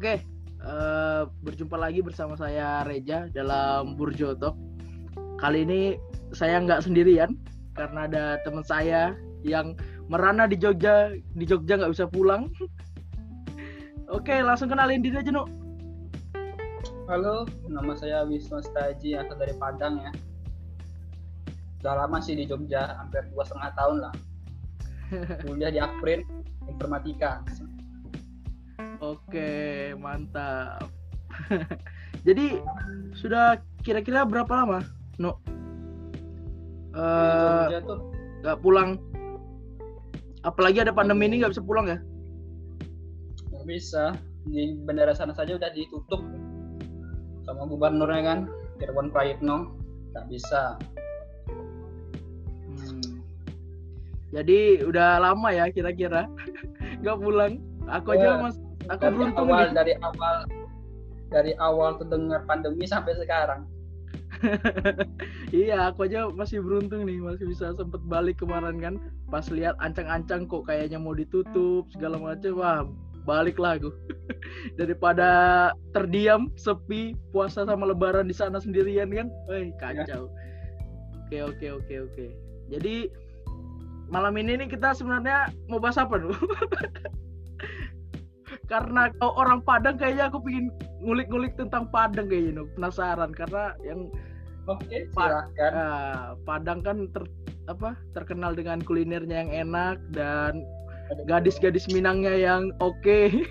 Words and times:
Oke, 0.00 0.16
uh, 0.64 1.28
berjumpa 1.44 1.76
lagi 1.76 2.00
bersama 2.00 2.32
saya 2.32 2.80
Reja 2.88 3.28
dalam 3.36 4.00
Burjo 4.00 4.32
Talk. 4.32 4.56
Kali 5.36 5.60
ini 5.60 5.92
saya 6.32 6.56
nggak 6.56 6.88
sendirian 6.88 7.36
karena 7.76 8.08
ada 8.08 8.24
teman 8.40 8.64
saya 8.64 9.12
yang 9.44 9.76
merana 10.08 10.48
di 10.48 10.56
Jogja, 10.56 11.12
di 11.36 11.44
Jogja 11.44 11.76
nggak 11.76 11.92
bisa 11.92 12.08
pulang. 12.08 12.48
Oke, 14.16 14.40
langsung 14.40 14.72
kenalin 14.72 15.04
diri 15.04 15.20
aja, 15.20 15.28
Nuk. 15.28 15.52
Halo, 17.04 17.44
nama 17.68 17.92
saya 17.92 18.24
Wisnu 18.24 18.64
Staji, 18.64 19.20
asal 19.20 19.36
dari 19.36 19.52
Padang 19.52 20.00
ya. 20.00 20.16
Udah 21.84 22.08
lama 22.08 22.24
sih 22.24 22.40
di 22.40 22.48
Jogja, 22.48 22.96
hampir 22.96 23.28
dua 23.36 23.44
setengah 23.44 23.68
tahun 23.76 23.96
lah. 24.00 24.14
Kuliah 25.44 25.68
di 25.68 25.76
Akprin, 25.76 26.24
Informatika. 26.72 27.44
Oke, 29.00 29.92
mantap. 29.96 30.92
Jadi 32.28 32.60
sudah 33.16 33.56
kira-kira 33.80 34.28
berapa 34.28 34.52
lama, 34.52 34.84
No? 35.16 35.40
Uh, 36.92 37.80
nggak 38.44 38.58
pulang. 38.60 39.00
Apalagi 40.44 40.84
ada 40.84 40.92
pandemi 40.92 41.28
ini 41.32 41.40
nggak 41.40 41.56
bisa 41.56 41.64
pulang 41.64 41.88
ya? 41.88 41.98
Nggak 43.52 43.66
bisa. 43.66 44.12
Di 44.48 44.72
bandara 44.84 45.12
sana 45.12 45.36
saja 45.36 45.56
udah 45.56 45.72
ditutup 45.72 46.20
sama 47.50 47.66
gubernurnya 47.66 48.22
kan 48.22 48.38
Irwan 48.78 49.10
Prayitno 49.10 49.74
nggak 50.14 50.26
bisa 50.30 50.78
hmm. 52.70 53.18
jadi 54.34 54.86
udah 54.86 55.18
lama 55.22 55.48
ya 55.50 55.66
kira-kira 55.70 56.30
nggak 57.02 57.18
pulang 57.18 57.58
aku 57.90 58.14
aja 58.14 58.38
mas 58.38 58.56
aku 58.88 59.00
dari 59.02 59.14
beruntung 59.16 59.48
awal 59.50 59.64
nih. 59.66 59.74
dari 59.76 59.94
awal 60.00 60.36
dari 61.30 61.52
awal 61.60 61.90
terdengar 62.00 62.40
pandemi 62.48 62.84
sampai 62.88 63.14
sekarang. 63.18 63.66
Iya 65.50 65.90
aku 65.90 66.06
aja 66.06 66.30
masih 66.30 66.62
beruntung 66.62 67.02
nih 67.04 67.18
masih 67.18 67.50
bisa 67.50 67.74
sempet 67.74 68.00
balik 68.06 68.38
kemarin 68.38 68.78
kan. 68.78 68.94
Pas 69.28 69.44
lihat 69.50 69.74
ancang-ancang 69.82 70.46
kok 70.46 70.70
kayaknya 70.70 70.96
mau 71.02 71.12
ditutup 71.12 71.90
segala 71.90 72.16
macam 72.16 72.54
wah 72.56 72.86
balik 73.26 73.58
lah 73.58 73.76
aku. 73.76 73.90
Daripada 74.80 75.28
terdiam 75.92 76.48
sepi 76.54 77.18
puasa 77.34 77.66
sama 77.66 77.90
lebaran 77.90 78.30
di 78.30 78.36
sana 78.36 78.62
sendirian 78.62 79.10
kan. 79.10 79.28
Woi 79.50 79.74
kacau. 79.76 80.30
Oke 81.26 81.42
oke 81.42 81.66
oke 81.82 81.94
oke. 82.10 82.26
Jadi 82.70 83.10
malam 84.10 84.34
ini 84.38 84.58
nih 84.58 84.68
kita 84.70 84.94
sebenarnya 84.94 85.50
mau 85.70 85.78
bahas 85.78 85.98
apa 85.98 86.18
dulu 86.18 86.34
karena 88.70 89.10
kalau 89.18 89.34
orang 89.34 89.60
Padang 89.66 89.98
kayaknya 89.98 90.30
aku 90.30 90.38
pingin 90.46 90.70
ngulik-ngulik 91.02 91.58
tentang 91.58 91.90
Padang 91.90 92.30
kayaknya 92.30 92.62
no. 92.62 92.70
penasaran 92.78 93.34
karena 93.34 93.74
yang 93.82 94.06
oke 94.70 94.98
silakan 95.10 95.72
uh, 95.74 96.38
Padang 96.46 96.78
kan 96.86 97.10
ter, 97.10 97.26
apa 97.66 97.98
terkenal 98.14 98.54
dengan 98.54 98.78
kulinernya 98.78 99.42
yang 99.42 99.50
enak 99.66 99.98
dan 100.14 100.62
gadis-gadis 101.26 101.90
Minangnya 101.90 102.38
yang 102.38 102.70
oke. 102.78 102.94
Okay. 103.02 103.42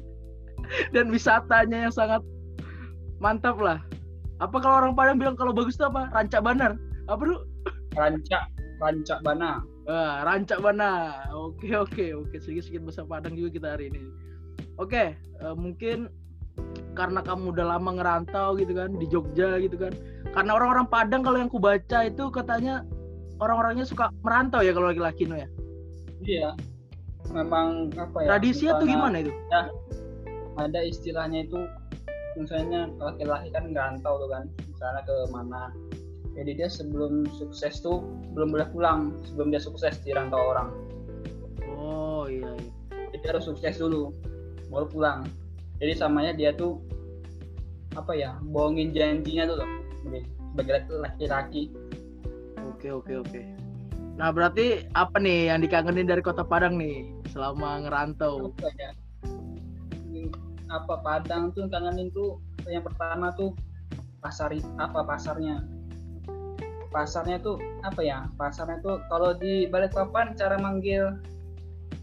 dan 0.96 1.12
wisatanya 1.12 1.88
yang 1.88 1.92
sangat 1.92 2.24
mantap 3.20 3.60
lah. 3.60 3.84
Apa 4.40 4.56
kalau 4.64 4.80
orang 4.80 4.96
Padang 4.96 5.20
bilang 5.20 5.36
kalau 5.36 5.52
bagus 5.52 5.76
itu 5.76 5.84
apa? 5.84 6.08
Rancak 6.16 6.40
banar. 6.40 6.72
Apa 7.12 7.20
lu 7.20 7.36
rancak 7.92 8.48
rancak 8.78 9.18
bana 9.26 9.58
ah, 9.90 10.22
rancak 10.22 10.60
bana 10.64 11.20
oke 11.36 11.68
oke 11.68 12.16
oke. 12.16 12.36
Sedikit 12.40 12.64
sedikit 12.64 12.88
bahasa 12.88 13.04
Padang 13.04 13.36
juga 13.36 13.52
kita 13.52 13.68
hari 13.76 13.92
ini 13.92 14.27
oke 14.78 15.04
uh, 15.42 15.54
mungkin 15.54 16.10
karena 16.98 17.22
kamu 17.22 17.54
udah 17.54 17.78
lama 17.78 17.90
ngerantau 17.94 18.58
gitu 18.58 18.74
kan 18.74 18.90
di 18.98 19.06
Jogja 19.06 19.62
gitu 19.62 19.78
kan. 19.78 19.94
Karena 20.34 20.58
orang-orang 20.58 20.86
Padang 20.90 21.22
kalau 21.22 21.38
yang 21.38 21.46
ku 21.46 21.62
baca 21.62 22.02
itu 22.02 22.26
katanya 22.34 22.82
orang-orangnya 23.38 23.86
suka 23.86 24.10
merantau 24.26 24.66
ya 24.66 24.74
kalau 24.74 24.90
laki-laki 24.90 25.30
no 25.30 25.38
ya? 25.38 25.48
Iya. 26.26 26.50
Memang 27.30 27.94
apa 27.94 28.24
ya 28.24 28.28
tradisi 28.34 28.66
tuh 28.66 28.88
gimana 28.88 29.22
itu? 29.22 29.32
ya 29.52 29.68
ada 30.58 30.80
istilahnya 30.82 31.46
itu 31.46 31.60
misalnya 32.34 32.90
laki-laki 32.98 33.52
kan 33.54 33.70
ngerantau 33.70 34.18
tuh 34.18 34.28
kan 34.34 34.44
misalnya 34.66 35.02
ke 35.06 35.16
mana. 35.30 35.70
Jadi 36.34 36.54
dia 36.54 36.70
sebelum 36.70 37.26
sukses 37.34 37.78
tuh 37.82 38.02
belum 38.34 38.54
boleh 38.54 38.66
pulang 38.74 39.14
sebelum 39.26 39.54
dia 39.54 39.62
sukses 39.62 39.98
di 40.02 40.10
rantau 40.14 40.54
orang. 40.54 40.70
Oh 41.78 42.26
iya, 42.26 42.58
iya. 42.58 42.70
jadi 43.14 43.38
harus 43.38 43.46
sukses 43.46 43.78
dulu 43.78 44.10
baru 44.68 44.86
pulang. 44.88 45.20
Jadi 45.78 45.92
samanya 45.94 46.32
dia 46.34 46.50
tuh 46.54 46.80
apa 47.96 48.14
ya 48.14 48.36
bohongin 48.52 48.92
janjinya 48.92 49.48
tuh 49.48 49.56
loh. 49.64 49.70
Sebagai 50.54 50.86
laki-laki. 50.90 51.72
Oke 52.74 52.90
oke 52.92 53.12
oke. 53.24 53.42
Nah 54.18 54.34
berarti 54.34 54.86
apa 54.98 55.22
nih 55.22 55.50
yang 55.54 55.62
dikangenin 55.62 56.10
dari 56.10 56.22
kota 56.22 56.42
Padang 56.42 56.78
nih 56.78 57.06
selama 57.30 57.86
ngerantau? 57.86 58.50
Apa 58.58 58.70
ya? 58.78 58.90
Apa 60.68 60.94
Padang 61.00 61.54
tuh 61.54 61.70
kangenin 61.70 62.10
tuh 62.10 62.42
yang 62.66 62.82
pertama 62.82 63.30
tuh 63.38 63.54
pasar 64.18 64.54
apa 64.78 65.00
pasarnya? 65.06 65.62
Pasarnya 66.88 67.38
tuh 67.38 67.60
apa 67.84 68.00
ya 68.02 68.26
pasarnya 68.34 68.82
tuh 68.82 68.98
kalau 69.06 69.36
di 69.36 69.70
Balikpapan 69.70 70.34
cara 70.34 70.58
manggil 70.58 71.14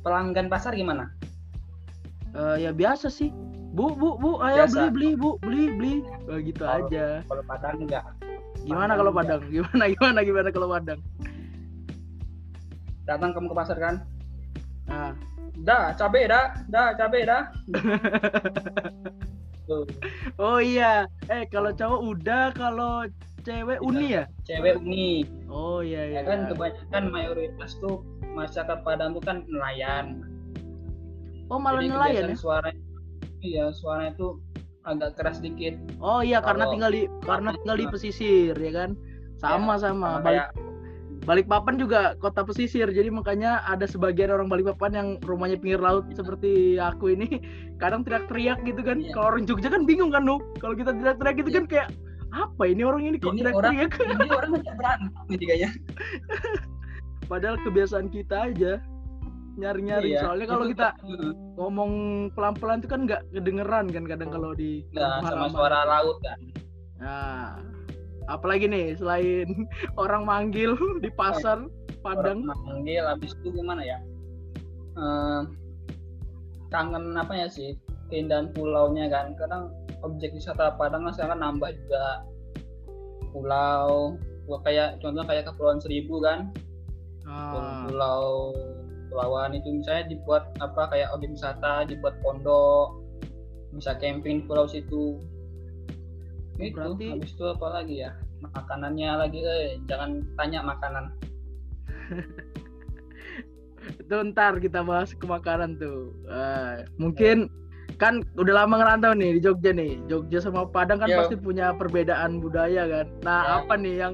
pelanggan 0.06 0.48
pasar 0.48 0.78
gimana 0.78 1.15
uh, 2.36 2.56
ya 2.60 2.76
biasa 2.76 3.08
sih. 3.08 3.32
Bu 3.76 3.92
bu 3.96 4.16
bu 4.20 4.40
ayo 4.40 4.68
biasa. 4.68 4.92
beli 4.92 4.92
beli 4.92 5.10
bu 5.20 5.30
beli 5.44 5.64
beli. 5.76 5.96
Oh, 6.32 6.40
gitu 6.40 6.64
kalo, 6.64 6.88
aja. 6.88 7.24
kalau 7.28 7.44
Padang 7.44 7.76
enggak. 7.84 8.04
Gimana 8.64 8.94
kalau 8.96 9.12
Padang? 9.12 9.42
Gimana 9.52 9.84
gimana 9.94 10.20
gimana 10.24 10.50
kalau 10.52 10.68
Padang? 10.72 11.00
Datang 13.06 13.32
kamu 13.36 13.48
ke 13.52 13.56
pasar 13.56 13.78
kan? 13.80 13.96
Nah 14.88 15.12
dah 15.64 15.92
cabe 15.96 16.22
dah. 16.28 16.46
Dah 16.72 16.96
cabe 17.00 17.20
dah. 17.24 17.44
Oh 20.38 20.62
iya. 20.62 21.10
Eh 21.26 21.50
kalau 21.50 21.74
cowok 21.74 22.02
udah 22.06 22.54
kalau 22.54 23.10
cewek 23.42 23.82
uni 23.82 24.14
ya? 24.14 24.30
Cewek 24.46 24.78
uni. 24.78 25.26
Oh 25.50 25.82
iya 25.82 26.06
iya. 26.06 26.22
Ya 26.22 26.30
kan 26.30 26.54
kebanyakan 26.54 27.04
mayoritas 27.10 27.74
tuh 27.82 28.06
masyarakat 28.38 28.86
Padang 28.86 29.18
tuh 29.18 29.26
kan 29.26 29.42
nelayan 29.50 30.22
oh 31.50 31.60
malah 31.62 31.82
Jadi 31.82 31.92
nelayan 31.92 32.24
ya 32.32 32.38
suara 32.38 32.70
iya 33.42 33.66
suaranya 33.74 34.14
tuh 34.18 34.42
agak 34.86 35.18
keras 35.18 35.42
dikit 35.42 35.78
oh 36.02 36.22
iya 36.22 36.42
karena 36.42 36.70
tinggal 36.70 36.92
di 36.94 37.10
karena 37.26 37.54
tinggal 37.62 37.78
di 37.78 37.86
pesisir 37.90 38.54
ya 38.54 38.72
kan 38.74 38.98
sama 39.42 39.76
ya, 39.78 39.90
sama 39.90 40.10
balik 40.22 40.50
Balikpapan 41.26 41.82
juga 41.82 42.14
kota 42.22 42.46
pesisir, 42.46 42.86
jadi 42.94 43.10
makanya 43.10 43.66
ada 43.66 43.90
sebagian 43.90 44.30
orang 44.30 44.46
Balikpapan 44.46 44.92
yang 44.94 45.08
rumahnya 45.26 45.58
pinggir 45.58 45.82
laut 45.82 46.06
seperti 46.14 46.78
aku 46.78 47.18
ini 47.18 47.42
kadang 47.82 48.06
teriak-teriak 48.06 48.62
gitu 48.62 48.86
kan. 48.86 49.02
Yeah. 49.02 49.10
Kalau 49.18 49.34
orang 49.34 49.50
Jogja 49.50 49.74
kan 49.74 49.90
bingung 49.90 50.14
kan, 50.14 50.22
Nu. 50.22 50.38
Kalau 50.62 50.78
kita 50.78 50.94
teriak-teriak 50.94 51.36
gitu 51.42 51.50
yeah. 51.50 51.58
kan 51.58 51.66
kayak 51.66 51.88
apa 52.30 52.64
ini 52.70 52.82
orang 52.86 53.10
ini 53.10 53.18
kok 53.18 53.34
teriak-teriak? 53.34 53.92
Ini 53.98 54.30
orang 54.30 54.52
berantem 54.62 55.26
ini 55.34 55.44
kayaknya. 55.50 55.70
Padahal 57.32 57.58
kebiasaan 57.66 58.08
kita 58.14 58.54
aja 58.54 58.78
nyari-nyari. 59.56 60.16
Iya. 60.16 60.22
Soalnya 60.28 60.48
kalau 60.52 60.66
kita 60.68 60.90
ngomong 61.56 61.92
pelan-pelan 62.36 62.84
itu 62.84 62.90
kan 62.92 63.02
nggak 63.08 63.22
kedengeran 63.32 63.86
kan 63.92 64.04
kadang 64.04 64.30
kalau 64.32 64.52
di 64.52 64.84
nah, 64.92 65.24
sama 65.24 65.48
suara 65.52 65.88
laut 65.88 66.20
kan. 66.24 66.40
Nah, 67.00 67.60
apalagi 68.30 68.66
nih 68.66 68.98
selain 68.98 69.50
orang 70.04 70.26
manggil 70.26 70.74
di 71.04 71.10
pasar 71.14 71.66
Padang 72.06 72.46
orang 72.46 72.86
manggil 72.86 73.02
habis 73.02 73.34
itu 73.42 73.50
gimana 73.50 73.82
ya 73.82 73.98
uh, 74.94 75.42
kangen 76.70 77.18
apa 77.18 77.34
ya 77.34 77.48
sih 77.50 77.74
keindahan 78.14 78.54
pulaunya 78.54 79.10
kan 79.10 79.34
kadang 79.42 79.74
objek 80.06 80.38
wisata 80.38 80.78
Padang 80.78 81.10
kan 81.10 81.14
sekarang 81.18 81.42
nambah 81.42 81.74
juga 81.74 82.22
pulau 83.34 84.18
kayak 84.62 85.02
contoh 85.02 85.26
kayak 85.26 85.50
kepulauan 85.50 85.82
Seribu 85.82 86.22
kan 86.22 86.54
ah. 87.26 87.90
pulau 87.90 88.54
pulauan 89.16 89.56
itu. 89.56 89.72
Misalnya 89.72 90.12
dibuat 90.12 90.52
apa 90.60 90.92
kayak 90.92 91.16
objek 91.16 91.32
wisata 91.32 91.88
dibuat 91.88 92.20
pondok 92.20 93.00
bisa 93.72 93.96
camping 93.96 94.44
di 94.44 94.48
pulau 94.48 94.68
situ. 94.68 95.24
Itu 96.60 96.76
berarti 96.76 97.16
habis 97.16 97.32
itu 97.32 97.48
apa 97.48 97.68
lagi 97.80 98.04
ya? 98.04 98.12
Makanannya 98.44 99.10
lagi 99.16 99.40
eh 99.40 99.80
jangan 99.88 100.20
tanya 100.36 100.60
makanan. 100.68 101.16
Itu 104.02 104.18
ntar 104.34 104.58
kita 104.60 104.82
bahas 104.82 105.14
ke 105.14 105.26
makanan 105.26 105.78
tuh. 105.78 106.14
Uh, 106.26 106.84
mungkin 106.98 107.50
kan 107.96 108.26
udah 108.36 108.66
lama 108.66 108.82
ngerantau 108.82 109.14
nih 109.16 109.40
di 109.40 109.42
Jogja 109.42 109.72
nih. 109.72 110.02
Jogja 110.10 110.42
sama 110.42 110.68
Padang 110.68 111.00
kan 111.04 111.10
Yo. 111.10 111.18
pasti 111.22 111.36
punya 111.38 111.72
perbedaan 111.78 112.42
budaya 112.42 112.86
kan. 112.90 113.08
Nah 113.24 113.42
ya. 113.42 113.54
apa 113.64 113.74
nih 113.78 113.96
yang 114.02 114.14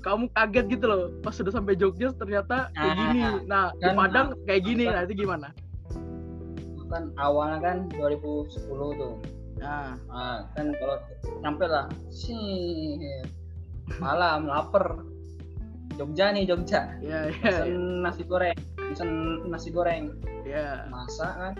kamu 0.00 0.24
kaget 0.32 0.66
gitu 0.72 0.84
loh. 0.88 1.00
Pas 1.20 1.36
sudah 1.36 1.52
sampai 1.52 1.76
Jogja 1.76 2.12
ternyata 2.16 2.72
kayak 2.72 2.94
gini. 2.96 3.20
Nah, 3.20 3.36
nah 3.46 3.64
di 3.76 3.84
kan, 3.84 3.94
Padang 3.96 4.28
kayak 4.48 4.62
gini 4.64 4.84
nah 4.88 5.02
itu 5.04 5.14
gimana? 5.24 5.48
kan 6.90 7.14
awalnya 7.22 7.58
kan 7.62 7.76
2010 7.94 8.66
tuh. 8.98 9.14
Nah, 9.62 9.94
nah, 10.10 10.50
kan 10.58 10.74
kalau 10.74 10.96
nyampe 11.38 11.64
lah 11.70 11.86
sih 12.10 12.98
malam 14.02 14.50
lapar. 14.50 15.06
Jogja 15.94 16.32
nih 16.34 16.48
Jogja. 16.48 16.96
Ya 16.98 17.28
ya 17.28 17.34
pesen 17.44 18.02
nasi 18.02 18.24
goreng 18.26 18.56
pesen 18.74 19.10
nasi 19.46 19.68
goreng. 19.70 20.16
Ya 20.42 20.82
masak 20.90 21.30
kan. 21.30 21.54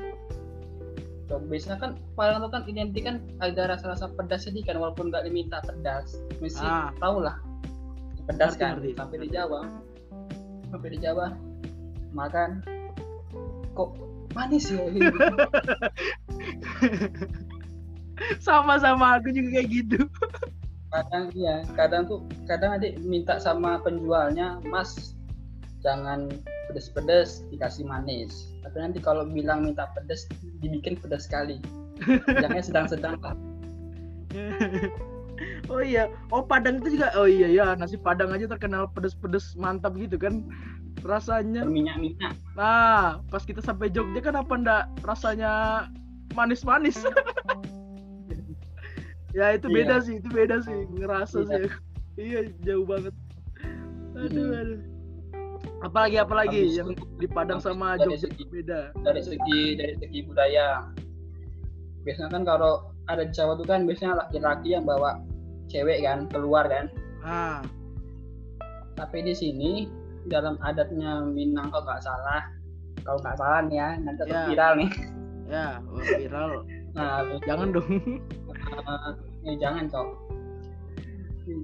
Biasanya 1.47 1.79
kan 1.79 1.91
Padang 2.19 2.43
tuh 2.43 2.51
kan 2.51 2.63
identik 2.67 3.07
kan 3.07 3.23
ada 3.39 3.71
rasa-rasa 3.71 4.11
pedas 4.11 4.51
sedikit 4.51 4.75
kan 4.75 4.83
walaupun 4.83 5.15
nggak 5.15 5.31
diminta 5.31 5.63
pedas. 5.63 6.19
Mesti 6.43 6.65
Ah. 6.67 6.91
tahu 6.99 7.23
lah 7.23 7.39
pedas 8.31 8.55
kan? 8.55 8.79
Sampai 8.79 9.19
di 9.27 9.29
Jawa. 9.35 9.61
sampai 10.71 10.94
di 10.94 11.03
Jawa 11.03 11.35
makan 12.15 12.62
kok 13.75 13.91
manis 14.38 14.71
ya? 14.71 14.87
Sama-sama 18.47 19.19
aku 19.19 19.35
juga 19.35 19.59
kayak 19.59 19.69
gitu. 19.75 19.99
Kadang 20.91 21.35
iya 21.35 21.67
kadang 21.75 22.06
tuh 22.06 22.23
kadang 22.47 22.79
adik 22.79 23.03
minta 23.03 23.43
sama 23.43 23.82
penjualnya 23.82 24.62
mas 24.71 25.19
jangan 25.82 26.31
pedes-pedes 26.71 27.43
dikasih 27.50 27.82
manis. 27.82 28.55
Tapi 28.62 28.77
nanti 28.79 29.03
kalau 29.03 29.27
bilang 29.27 29.67
minta 29.67 29.91
pedes 29.91 30.31
dibikin 30.62 30.94
pedas 31.03 31.27
sekali. 31.27 31.59
Bilangnya 32.31 32.62
sedang-sedang 32.62 33.19
lah 33.21 33.35
oh 35.67 35.81
iya 35.81 36.05
oh 36.29 36.43
Padang 36.43 36.79
itu 36.79 36.95
juga 36.95 37.11
oh 37.15 37.25
iya 37.25 37.47
ya 37.47 37.67
nasi 37.75 37.97
Padang 37.97 38.31
aja 38.31 38.45
terkenal 38.47 38.89
pedes-pedes 38.89 39.55
mantap 39.55 39.95
gitu 39.95 40.17
kan 40.17 40.45
rasanya. 41.01 41.65
Berminyak-minyak. 41.65 42.35
Nah 42.55 43.25
pas 43.27 43.41
kita 43.41 43.61
sampai 43.61 43.89
Jogja 43.89 44.21
kan 44.21 44.37
apa 44.37 44.53
ndak 44.55 44.83
rasanya 45.03 45.87
manis-manis. 46.33 47.01
Ya 49.31 49.55
itu 49.55 49.71
Iya. 49.71 49.77
beda 49.79 49.97
sih 50.03 50.15
itu 50.19 50.29
beda 50.29 50.57
sih 50.61 50.79
ngerasa 50.91 51.39
Iya. 51.41 51.47
sih. 51.47 51.65
Iya 52.19 52.41
jauh 52.67 52.83
banget. 52.83 53.15
Aduh 54.13 54.27
Hmm. 54.27 54.59
aduh 54.59 54.81
apalagi 55.81 56.17
apalagi 56.19 56.61
Habis 56.67 56.77
yang 56.77 56.91
di 57.17 57.29
Padang 57.31 57.61
sama 57.63 57.95
Jogja 57.97 58.27
segi- 58.27 58.51
beda. 58.51 58.91
dari 59.01 59.23
segi 59.23 59.79
dari 59.79 59.95
segi 59.97 60.19
budaya. 60.27 60.91
Biasanya 62.03 62.31
kan 62.33 62.43
kalau 62.43 62.73
ada 63.07 63.23
di 63.23 63.31
Jawa 63.31 63.55
tuh 63.55 63.65
kan 63.65 63.87
biasanya 63.87 64.19
laki-laki 64.19 64.75
yang 64.75 64.83
bawa 64.83 65.15
cewek 65.70 66.02
kan 66.02 66.26
keluar 66.28 66.67
kan. 66.67 66.90
Ah. 67.22 67.62
Tapi 68.99 69.25
di 69.25 69.32
sini 69.32 69.72
dalam 70.28 70.61
adatnya 70.61 71.25
Minang 71.25 71.72
kalau 71.72 71.87
nggak 71.88 72.05
salah 72.05 72.43
kalau 73.00 73.19
nggak 73.25 73.38
salah 73.40 73.61
nih 73.64 73.76
ya 73.81 73.88
nanti 74.02 74.22
Ya. 74.28 74.43
viral 74.50 74.72
nih. 74.76 74.90
Ya 75.49 75.67
viral. 76.19 76.52
Nah 76.90 77.22
jangan 77.46 77.70
dong. 77.70 77.87
Eh, 77.87 79.46
eh, 79.46 79.56
jangan 79.62 79.87
cok. 79.87 80.08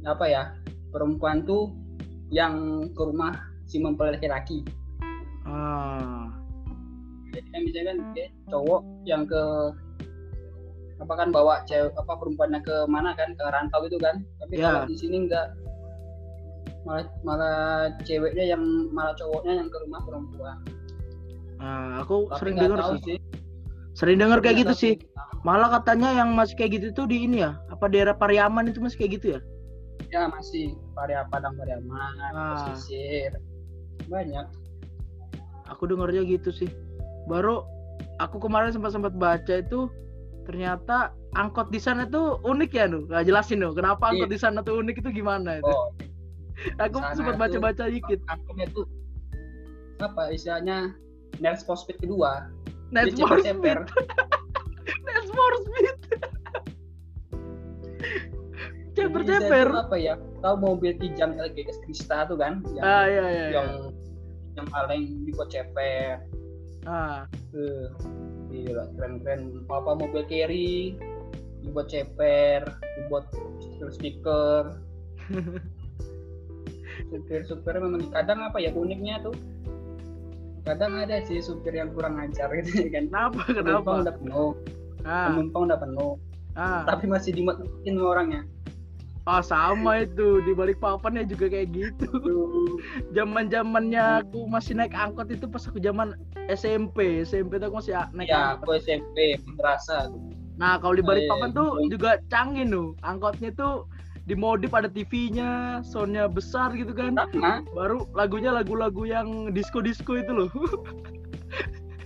Apa 0.07 0.25
ya 0.31 0.43
perempuan 0.95 1.43
tuh 1.43 1.75
yang 2.31 2.87
ke 2.95 3.03
rumah 3.03 3.35
si 3.67 3.83
mempelai 3.83 4.15
laki-laki. 4.15 4.63
Ah. 5.43 6.31
Jadi 7.35 7.49
kan 7.51 7.61
misalnya 7.67 7.87
kan 7.91 7.99
cowok 8.55 8.81
yang 9.03 9.27
ke 9.27 9.43
apa 10.97 11.13
kan 11.13 11.29
bawa 11.29 11.61
cewek 11.69 11.93
apa 11.93 12.13
perempuannya 12.17 12.61
ke 12.65 12.89
mana 12.89 13.13
kan 13.13 13.37
ke 13.37 13.45
rantau 13.45 13.85
itu 13.85 14.01
kan. 14.01 14.25
Tapi 14.41 14.55
Ya. 14.57 14.73
kalau 14.73 14.89
di 14.89 14.97
sini 14.97 15.29
enggak. 15.29 15.53
Malah 16.87 17.07
malah 17.27 17.61
ceweknya 18.07 18.55
yang 18.57 18.63
malah 18.95 19.13
cowoknya 19.19 19.59
yang 19.61 19.69
ke 19.69 19.77
rumah 19.85 20.01
perempuan. 20.07 20.57
Ah 21.59 22.01
aku 22.01 22.31
tapi 22.31 22.39
sering 22.41 22.57
dengar 22.61 22.79
tahu 22.81 22.95
sih. 23.03 23.19
sering 23.97 24.19
dengar 24.21 24.39
kayak 24.41 24.57
gitu 24.65 24.75
sih. 24.77 24.95
malah 25.41 25.71
katanya 25.71 26.11
yang 26.13 26.35
masih 26.35 26.59
kayak 26.59 26.81
gitu 26.81 26.87
tuh 26.93 27.07
di 27.07 27.23
ini 27.23 27.39
ya 27.41 27.55
apa 27.71 27.87
daerah 27.87 28.13
Pariaman 28.13 28.67
itu 28.67 28.83
masih 28.83 28.99
kayak 28.99 29.13
gitu 29.21 29.27
ya? 29.39 29.41
Ya 30.11 30.27
masih. 30.27 30.75
Paria 30.93 31.23
Padang 31.31 31.55
Pariaman. 31.55 32.13
Ah. 32.35 32.71
pesisir. 32.71 33.31
Banyak. 34.07 34.47
Aku 35.71 35.87
dengarnya 35.87 36.23
gitu 36.23 36.51
sih. 36.51 36.71
Baru 37.27 37.63
aku 38.19 38.39
kemarin 38.39 38.71
sempat 38.71 38.95
sempat 38.95 39.15
baca 39.15 39.55
itu 39.59 39.91
ternyata 40.47 40.97
angkot 41.35 41.69
di 41.69 41.77
sana 41.77 42.07
tuh 42.07 42.39
unik 42.43 42.71
ya 42.71 42.87
nu 42.87 43.05
nggak 43.05 43.27
jelasin 43.27 43.61
nu 43.61 43.75
kenapa 43.75 44.09
angkot 44.09 44.31
Iya. 44.31 44.35
di 44.35 44.39
sana 44.39 44.59
tuh 44.63 44.79
unik 44.79 45.03
itu 45.03 45.11
gimana 45.13 45.59
itu? 45.59 45.69
Oh 45.69 45.91
aku 46.83 46.97
sempat 47.13 47.37
tuh- 47.37 47.43
baca 47.43 47.59
baca 47.61 47.85
dikit. 47.87 48.23
angkotnya 48.27 48.67
tuh 48.73 48.87
apa 49.99 50.31
istilahnya 50.31 50.95
Need 51.37 51.61
for 51.63 51.77
Speed 51.77 52.01
kedua. 52.01 52.49
Dia 52.89 53.13
for 53.13 53.37
ceper-ceper. 53.45 53.79
Speed. 53.85 54.09
Need 55.05 55.27
for 55.29 55.53
Speed. 55.61 55.97
Ceper 58.97 59.21
Jadi 59.21 59.29
saya 59.29 59.41
ceper 59.45 59.67
tuh 59.69 59.81
apa 59.85 59.97
ya? 60.01 60.15
Tahu 60.41 60.55
mobil 60.57 60.97
Kijang 60.97 61.37
LGS 61.37 61.85
Krista 61.85 62.25
tuh 62.25 62.41
kan? 62.41 62.65
Yang 62.73 62.81
ah 62.83 63.05
iya 63.05 63.25
iya 63.27 63.29
iya. 63.29 63.49
yang 63.53 63.69
yang 64.57 64.67
paling 64.73 65.03
dibuat 65.29 65.53
ceper 65.53 66.25
ah. 66.89 67.29
Eh 67.53 67.87
gila 68.65 68.85
keren 68.97 69.13
keren 69.21 69.41
apa 69.69 69.91
mobil 69.93 70.23
carry 70.25 70.97
dibuat 71.61 71.91
ceper 71.91 72.65
dibuat 72.97 73.25
speaker 73.35 73.91
speaker. 73.97 74.63
Supir 77.13 77.45
supir 77.45 77.75
memang 77.77 78.09
kadang 78.09 78.41
apa 78.41 78.57
ya 78.57 78.73
uniknya 78.73 79.21
tuh 79.21 79.37
kadang 80.65 80.99
ada 80.99 81.23
sih 81.29 81.39
supir 81.45 81.77
yang 81.77 81.93
kurang 81.93 82.17
ajar 82.19 82.49
gitu 82.65 82.89
kan. 82.89 83.07
Kenapa 83.13 83.45
penumpang 83.47 83.85
kenapa? 83.85 83.91
udah 84.03 84.15
penuh. 84.17 84.51
Ah. 85.05 85.27
Penumpang 85.31 85.63
udah 85.69 85.79
penuh. 85.79 86.13
Ah. 86.57 86.83
Tapi 86.89 87.05
masih 87.05 87.37
dimasukin 87.37 88.01
orangnya 88.01 88.43
ah 89.27 89.43
sama 89.43 90.03
itu. 90.03 90.41
Di 90.41 90.53
balik 90.53 90.79
papannya 90.79 91.23
juga 91.23 91.47
kayak 91.47 91.69
gitu. 91.71 92.11
Zaman 93.11 93.47
zamannya 93.47 94.23
aku 94.23 94.47
masih 94.47 94.75
naik 94.75 94.95
angkot 94.95 95.29
itu 95.29 95.45
pas 95.45 95.63
aku 95.63 95.79
zaman 95.79 96.15
SMP 96.47 97.23
SMP 97.23 97.59
tuh 97.59 97.69
aku 97.69 97.77
masih 97.79 97.95
naik 98.13 98.31
ya 98.31 98.55
angkot. 98.55 98.63
aku 98.65 98.71
SMP 98.81 99.17
merasa 99.53 100.07
nah 100.57 100.81
kalau 100.81 100.97
di 100.97 101.05
balik 101.05 101.21
Eh, 101.21 101.29
papan 101.29 101.53
tuh 101.53 101.69
gitu. 101.85 102.01
juga 102.01 102.17
canggih 102.27 102.65
tuh 102.65 102.97
angkotnya 103.03 103.53
tuh 103.53 103.85
dimodif 104.25 104.73
ada 104.73 104.89
TV-nya 104.89 105.51
soundnya 105.85 106.27
besar 106.27 106.73
gitu 106.73 106.91
kan. 106.91 107.13
Sama. 107.13 107.61
Baru 107.71 108.09
lagunya 108.11 108.51
lagu-lagu 108.51 109.05
yang 109.05 109.53
disco 109.53 109.79
disco 109.79 110.17
itu 110.17 110.33
loh. 110.33 110.49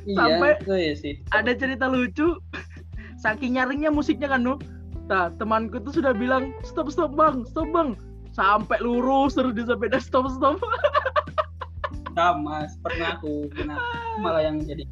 Iya 0.02 0.16
Sampai- 0.16 0.58
itu 0.58 0.72
ya 0.74 0.92
sih. 0.94 1.14
ada 1.30 1.52
cerita 1.52 1.84
lucu 1.86 2.40
saking 3.16 3.54
nyaringnya 3.54 3.88
musiknya 3.88 4.26
kan 4.26 4.40
nu 4.40 4.56
nah 5.10 5.26
temanku 5.34 5.82
tuh 5.82 5.90
sudah 5.90 6.14
bilang 6.14 6.54
stop 6.62 6.86
stop 6.88 7.10
bang 7.18 7.42
stop 7.50 7.66
bang. 7.74 7.98
Sampai 8.30 8.78
lurus 8.78 9.34
terus 9.34 9.58
di 9.58 9.66
sepeda 9.66 9.98
stop 9.98 10.30
stop. 10.30 10.62
Sama 12.16 12.70
pernah 12.86 13.18
aku 13.18 13.50
pernah. 13.50 13.78
Malah 14.22 14.42
yang 14.46 14.62
jadi 14.62 14.86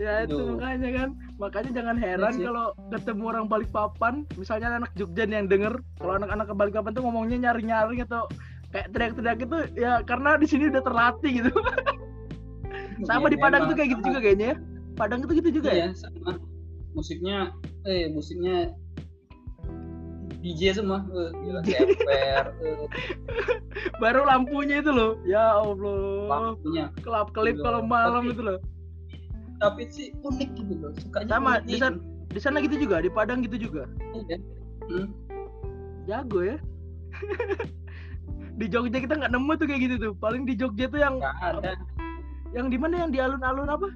ya 0.00 0.24
itu 0.24 0.32
Aduh. 0.32 0.56
makanya 0.56 0.88
kan. 0.96 1.08
Makanya 1.36 1.70
jangan 1.76 1.96
heran 2.00 2.32
sih. 2.32 2.44
kalau 2.48 2.72
ketemu 2.88 3.22
orang 3.36 3.44
Balikpapan 3.52 4.14
misalnya 4.40 4.80
anak 4.80 4.92
Jogja 4.96 5.28
nih 5.28 5.44
yang 5.44 5.48
denger 5.52 5.74
kalau 6.00 6.16
anak-anak 6.16 6.48
ke 6.48 6.54
Balikpapan 6.56 6.92
tuh 6.96 7.02
ngomongnya 7.04 7.36
nyaring-nyaring 7.52 8.00
atau 8.08 8.24
kayak 8.72 8.88
teriak-teriak 8.96 9.38
itu 9.44 9.58
ya 9.76 10.00
karena 10.08 10.40
di 10.40 10.46
sini 10.48 10.72
udah 10.72 10.80
terlatih 10.80 11.44
gitu. 11.44 11.52
Sama 13.08 13.28
Iya, 13.28 13.32
di 13.32 13.38
Padang 13.40 13.60
memang 13.64 13.70
tuh 13.72 13.76
kayak 13.76 13.90
gitu 13.92 14.00
sama. 14.00 14.08
juga 14.08 14.18
kayaknya 14.24 14.46
ya. 14.52 14.56
Padang 14.96 15.18
itu 15.24 15.32
gitu 15.36 15.50
juga 15.60 15.68
ya. 15.72 15.76
iya 15.84 15.88
sama 15.96 16.32
musiknya 16.94 17.54
eh 17.86 18.10
musiknya 18.10 18.74
DJ 20.40 20.80
semua 20.80 21.04
eh, 21.04 21.30
gila 21.44 21.60
eh, 21.68 22.40
baru 24.00 24.24
lampunya 24.24 24.80
itu 24.80 24.88
loh. 24.88 25.20
Ya 25.28 25.60
Allah. 25.60 26.56
Lampunya. 26.56 26.88
Kelap 27.04 27.28
kelip 27.36 27.60
kalau 27.60 27.84
malam 27.84 28.24
tapi- 28.24 28.32
itu 28.32 28.42
loh. 28.42 28.58
Tapi 29.60 29.82
sih 29.92 30.08
unik 30.24 30.50
gitu 30.56 30.74
loh 30.80 30.92
sukanya 30.96 31.28
sama 31.36 31.60
di 31.60 31.76
sana 31.76 32.00
di 32.32 32.40
sana 32.40 32.64
gitu 32.64 32.80
juga 32.80 33.04
di 33.04 33.12
Padang 33.12 33.44
gitu 33.44 33.68
juga. 33.68 33.84
Iya. 34.16 34.36
Hmm, 34.88 35.06
jago 36.08 36.40
ya. 36.40 36.56
Di 38.60 38.68
Jogja 38.68 39.00
kita 39.00 39.16
nggak 39.16 39.32
nemu 39.32 39.56
tuh 39.56 39.64
kayak 39.64 39.80
gitu 39.88 39.96
tuh. 39.96 40.12
Paling 40.20 40.44
di 40.44 40.52
Jogja 40.52 40.84
tuh 40.84 41.00
yang 41.00 41.16
ada. 41.40 41.80
yang 42.52 42.68
di 42.68 42.76
mana? 42.76 43.08
Yang 43.08 43.10
di 43.16 43.18
alun-alun 43.24 43.72
apa 43.72 43.88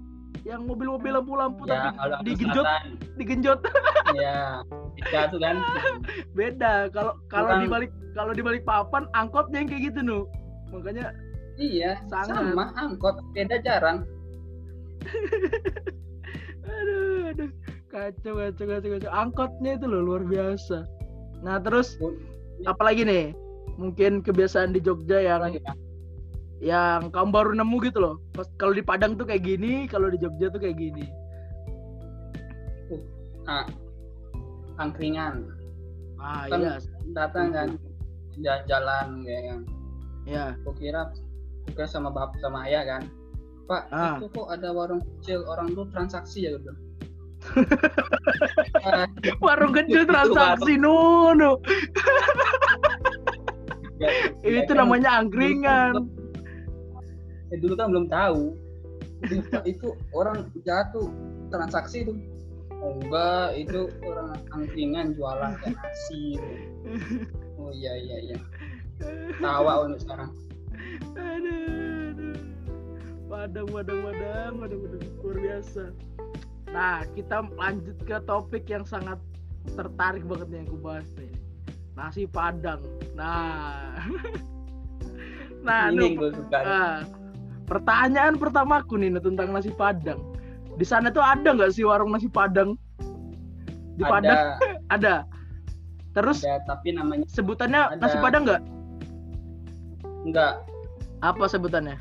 yang 0.45 0.69
mobil-mobil 0.69 1.17
lampu-lampu 1.17 1.65
ya 1.65 1.91
tapi 1.97 2.37
digenjot 2.37 2.67
digenjot. 3.17 3.61
Ya 5.11 5.27
tuh 5.27 5.43
kan. 5.43 5.59
Beda 6.39 6.87
kalau 6.95 7.19
kalau 7.27 7.59
di 7.59 7.67
balik 7.67 7.91
kalau 8.15 8.31
di 8.31 8.45
balik 8.45 8.63
papan 8.63 9.11
angkotnya 9.17 9.65
yang 9.65 9.69
kayak 9.69 9.83
gitu 9.91 10.01
nu. 10.05 10.19
Makanya 10.71 11.11
iya 11.59 11.99
Sangat. 12.07 12.55
sama 12.55 12.71
angkot 12.79 13.19
beda 13.35 13.59
jarang. 13.65 14.07
Aduh 16.65 17.33
aduh. 17.33 17.51
Kacau 17.91 18.33
kacau 18.39 18.65
kacau 18.71 18.89
kacau. 18.97 19.11
Angkotnya 19.11 19.71
itu 19.77 19.87
loh 19.89 20.01
luar 20.05 20.23
biasa. 20.25 20.87
Nah 21.43 21.59
terus 21.59 21.99
apalagi 22.65 23.03
nih? 23.03 23.25
Mungkin 23.75 24.23
kebiasaan 24.23 24.71
di 24.71 24.79
Jogja 24.79 25.19
yang 25.19 25.43
Apalagi, 25.43 25.59
Pak? 25.67 25.75
Yang 26.65 27.13
kamu 27.13 27.29
baru 27.29 27.51
nemu 27.53 27.77
gitu 27.85 27.99
loh. 28.01 28.17
Pas 28.33 28.49
kalau 28.57 28.73
di 28.73 28.81
Padang 28.81 29.21
tuh 29.21 29.29
kayak 29.29 29.45
gini 29.45 29.85
kalau 29.85 30.09
di 30.09 30.17
Jogja 30.17 30.49
tuh 30.49 30.61
kayak 30.65 30.81
gini. 30.81 31.05
Ah, 33.45 33.69
angkringan. 34.81 35.53
Ah 36.17 36.49
kan 36.49 36.61
iya. 36.65 36.75
datang 37.13 37.53
kan 37.53 37.69
jalan-jalan 38.41 39.09
ya 39.29 39.39
kan 39.45 39.61
ya 40.25 40.45
aku 40.65 40.73
kira 40.81 41.13
kira 41.69 41.85
sama 41.85 42.09
bapak 42.09 42.41
sama 42.41 42.65
ayah 42.65 42.97
kan. 42.97 43.03
Pak 43.69 43.83
Ah. 43.93 44.17
itu 44.17 44.29
kok 44.33 44.49
ada 44.49 44.73
warung 44.73 45.05
kecil 45.05 45.45
orang 45.45 45.77
tuh 45.77 45.85
transaksi 45.93 46.49
ya 46.49 46.57
gitu. 46.57 46.73
Ah, 48.85 49.09
warung 49.41 49.73
kecil 49.77 50.05
Itu 50.05 50.13
transaksi 50.13 50.77
nuno 50.81 51.61
itu 54.45 54.73
namanya 54.77 55.25
angkringan 55.25 56.05
eh, 57.55 57.59
dulu 57.63 57.75
kan 57.79 57.89
belum 57.95 58.07
tahu. 58.11 58.59
Itu, 59.65 59.97
orang 60.13 60.51
jatuh 60.67 61.09
transaksi 61.49 62.05
itu 62.05 62.13
oh, 62.85 62.93
enggak 63.01 63.49
itu 63.57 63.81
orang 64.05 64.37
angkringan 64.53 65.17
jualan 65.17 65.57
kayak 65.63 65.79
nasi 65.81 66.37
gitu. 66.37 66.53
oh 67.63 67.71
iya 67.73 67.95
iya 67.97 68.17
iya. 68.33 68.39
Tawa 69.41 69.89
untuk 69.89 70.05
sekarang. 70.05 70.31
Aduh, 71.17 72.13
aduh. 72.13 72.37
padang 73.25 73.67
padang 73.73 73.99
padang 74.05 74.55
padang 74.61 74.81
padang 74.85 75.13
luar 75.25 75.37
biasa. 75.41 75.85
Nah 76.71 76.99
kita 77.17 77.37
lanjut 77.57 77.97
ke 78.05 78.17
topik 78.29 78.65
yang 78.69 78.85
sangat 78.85 79.19
tertarik 79.73 80.23
banget 80.29 80.47
nih 80.53 80.59
yang 80.63 80.69
aku 80.69 80.79
bahas 80.85 81.09
nih. 81.17 81.33
Nasi 81.97 82.23
padang. 82.29 82.83
Nah. 83.17 83.97
Nah 85.65 85.89
ini 85.89 86.13
gue 86.13 86.29
suka 86.29 86.61
pertanyaan 87.65 88.37
pertamaku 88.37 89.01
nih 89.01 89.17
tentang 89.21 89.53
nasi 89.53 89.73
padang. 89.73 90.21
Di 90.75 90.85
sana 90.85 91.09
tuh 91.11 91.23
ada 91.23 91.55
nggak 91.55 91.73
sih 91.73 91.85
warung 91.87 92.13
nasi 92.13 92.27
padang? 92.29 92.77
Di 93.97 94.05
padang. 94.05 94.59
Ada. 94.59 94.75
Ada 94.95 95.17
terus 96.15 96.47
ada 96.47 96.63
tapi 96.63 96.95
namanya 96.95 97.27
sebutannya 97.27 97.99
Ada. 97.99 97.99
nasi 97.99 98.17
padang 98.23 98.47
nggak? 98.47 98.63
Enggak 100.25 100.63
apa 101.21 101.45
sebutannya? 101.51 101.99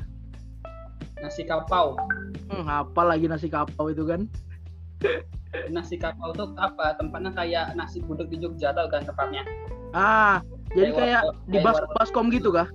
Nasi 1.18 1.42
kapau. 1.42 1.98
Hmm, 2.46 2.68
apa 2.68 3.02
lagi 3.02 3.26
nasi 3.26 3.50
kapau 3.50 3.90
itu 3.90 4.06
kan? 4.06 4.30
Nasi 5.72 5.98
kapau 5.98 6.30
tuh 6.30 6.54
apa? 6.60 6.94
Tempatnya 7.00 7.34
kayak 7.34 7.74
nasi 7.74 8.04
gudeg 8.04 8.30
di 8.30 8.38
Jogja 8.38 8.70
tau 8.70 8.86
kan 8.86 9.02
tempatnya? 9.02 9.42
Ah, 9.90 10.44
jadi 10.76 10.92
Kayak 10.94 11.22
kayak 11.26 11.50
di 11.50 11.58
bas 11.58 11.78
baskom 11.98 12.30
gitu 12.30 12.54
kah? 12.54 12.68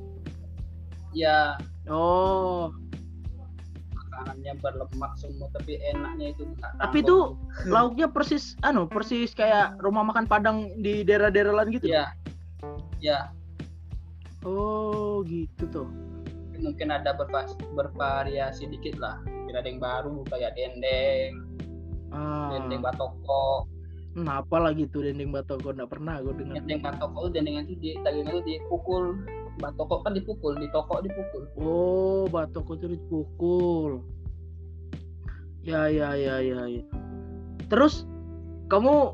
ya 1.10 1.58
Oh, 1.90 2.70
makanannya 3.92 4.54
berlemak 4.60 5.14
semua 5.16 5.50
tapi 5.52 5.82
enaknya 5.84 6.32
itu 6.32 6.44
Tapi 6.78 6.98
itu 7.00 7.34
lauknya 7.66 8.06
persis 8.06 8.54
anu, 8.62 8.86
persis 8.86 9.34
kayak 9.34 9.74
rumah 9.80 10.04
makan 10.04 10.26
Padang 10.26 10.58
di 10.78 11.02
daerah-daerah 11.02 11.54
lain 11.56 11.74
gitu. 11.74 11.90
ya 11.90 12.06
ya 13.00 13.32
Oh, 14.40 15.20
gitu 15.26 15.68
tuh. 15.68 15.88
mungkin 16.56 16.92
ada 16.92 17.16
bervas- 17.16 17.56
bervariasi 17.72 18.68
dikit 18.68 19.00
lah. 19.00 19.16
Mungkin 19.24 19.56
ada 19.56 19.68
yang 19.68 19.80
baru 19.80 20.24
kayak 20.28 20.54
dendeng 20.54 21.40
Ah, 22.10 22.52
dendeng 22.52 22.82
batoko. 22.82 23.64
Hmm, 24.12 24.28
apa 24.28 24.58
lagi 24.60 24.84
tuh 24.86 25.04
dendeng 25.04 25.32
batoko? 25.32 25.72
Nggak 25.72 25.88
pernah 25.90 26.20
gue 26.20 26.36
dengar. 26.36 26.60
dendeng 26.60 26.82
batoko 26.82 27.28
tuh 27.28 27.32
dendengnya 27.32 27.64
tuh 27.64 27.78
di 27.80 27.96
dagingnya 27.98 28.32
tuh 28.34 28.44
dipukul 28.44 29.04
batoko 29.60 30.02
kan 30.02 30.16
dipukul 30.16 30.56
di 30.56 30.68
toko 30.72 31.04
dipukul 31.04 31.44
Oh, 31.60 32.24
batoko 32.32 32.80
itu 32.80 32.96
dipukul. 32.96 34.02
Ya, 35.68 35.92
ya, 35.92 36.16
ya, 36.16 36.40
ya, 36.40 36.62
ya. 36.66 36.84
Terus 37.68 38.08
kamu 38.72 39.12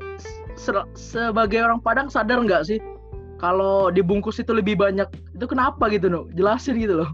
se- 0.54 0.90
sebagai 0.94 1.60
orang 1.66 1.82
Padang 1.82 2.08
sadar 2.08 2.40
nggak 2.40 2.64
sih 2.64 2.78
kalau 3.36 3.90
dibungkus 3.92 4.38
itu 4.40 4.54
lebih 4.54 4.78
banyak? 4.78 5.10
Itu 5.36 5.44
kenapa 5.50 5.90
gitu, 5.92 6.08
no? 6.08 6.30
Jelasin 6.32 6.78
gitu 6.80 7.02
loh. 7.04 7.10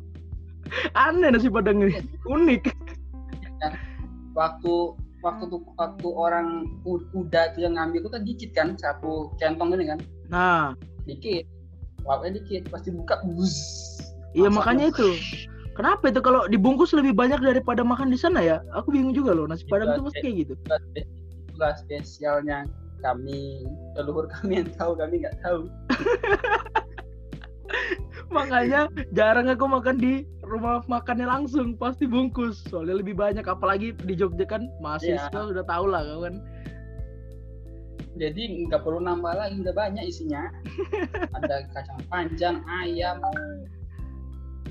Aneh 1.09 1.33
nasi 1.33 1.49
Padang 1.49 1.83
ini. 1.83 1.97
Unik. 2.29 2.71
waktu 4.39 4.75
waktu 5.23 5.45
tuh 5.49 5.61
waktu 5.79 6.09
orang 6.09 6.67
udah 6.89 7.45
tuh 7.55 7.61
yang 7.63 7.79
ngambil 7.79 8.03
itu 8.03 8.11
kan 8.11 8.23
dikit 8.27 8.51
kan 8.57 8.69
satu 8.75 9.31
centong 9.39 9.71
ini 9.77 9.95
kan 9.95 9.99
Nah, 10.33 10.73
dikit 11.07 11.47
lauknya 12.07 12.43
dikit 12.43 12.69
pasti 12.71 12.91
buka 12.91 13.23
bus 13.27 13.55
iya 14.33 14.49
makanya 14.49 14.91
itu. 14.91 15.15
Kenapa 15.73 16.13
itu 16.13 16.21
kalau 16.21 16.45
dibungkus 16.53 16.93
lebih 16.93 17.17
banyak 17.17 17.41
daripada 17.41 17.81
makan 17.81 18.13
di 18.13 18.21
sana 18.21 18.45
ya? 18.45 18.61
Aku 18.77 18.93
bingung 18.93 19.17
juga 19.17 19.33
loh. 19.33 19.49
Nasi 19.49 19.65
Padang 19.65 19.97
itu 19.97 20.05
mesti 20.05 20.21
kayak 20.21 20.37
gitu. 20.45 20.53
itulah 21.49 21.73
spesialnya 21.81 22.69
kami 23.01 23.65
leluhur 23.97 24.29
kami 24.29 24.61
yang 24.61 24.69
tahu 24.77 24.93
kami 25.01 25.25
nggak 25.25 25.37
tahu 25.41 25.65
Makanya 28.33 28.89
jarang 29.13 29.49
aku 29.53 29.65
makan 29.69 29.97
di 30.01 30.25
rumah 30.41 30.81
makannya 30.89 31.29
langsung, 31.29 31.77
pasti 31.77 32.09
bungkus. 32.09 32.65
Soalnya 32.69 33.01
lebih 33.05 33.13
banyak 33.17 33.45
apalagi 33.45 33.93
di 34.09 34.17
Jogja 34.17 34.49
kan 34.49 34.69
mahasiswa 34.81 35.29
Iya. 35.29 35.53
udah 35.53 35.65
tau 35.69 35.85
lah 35.85 36.01
kan. 36.01 36.41
Jadi 38.17 38.69
nggak 38.69 38.85
perlu 38.85 39.01
nambah 39.01 39.33
lagi 39.33 39.57
udah 39.65 39.73
banyak 39.73 40.05
isinya 40.05 40.53
ada 41.37 41.65
kacang 41.73 42.03
panjang 42.13 42.57
ayam 42.69 43.19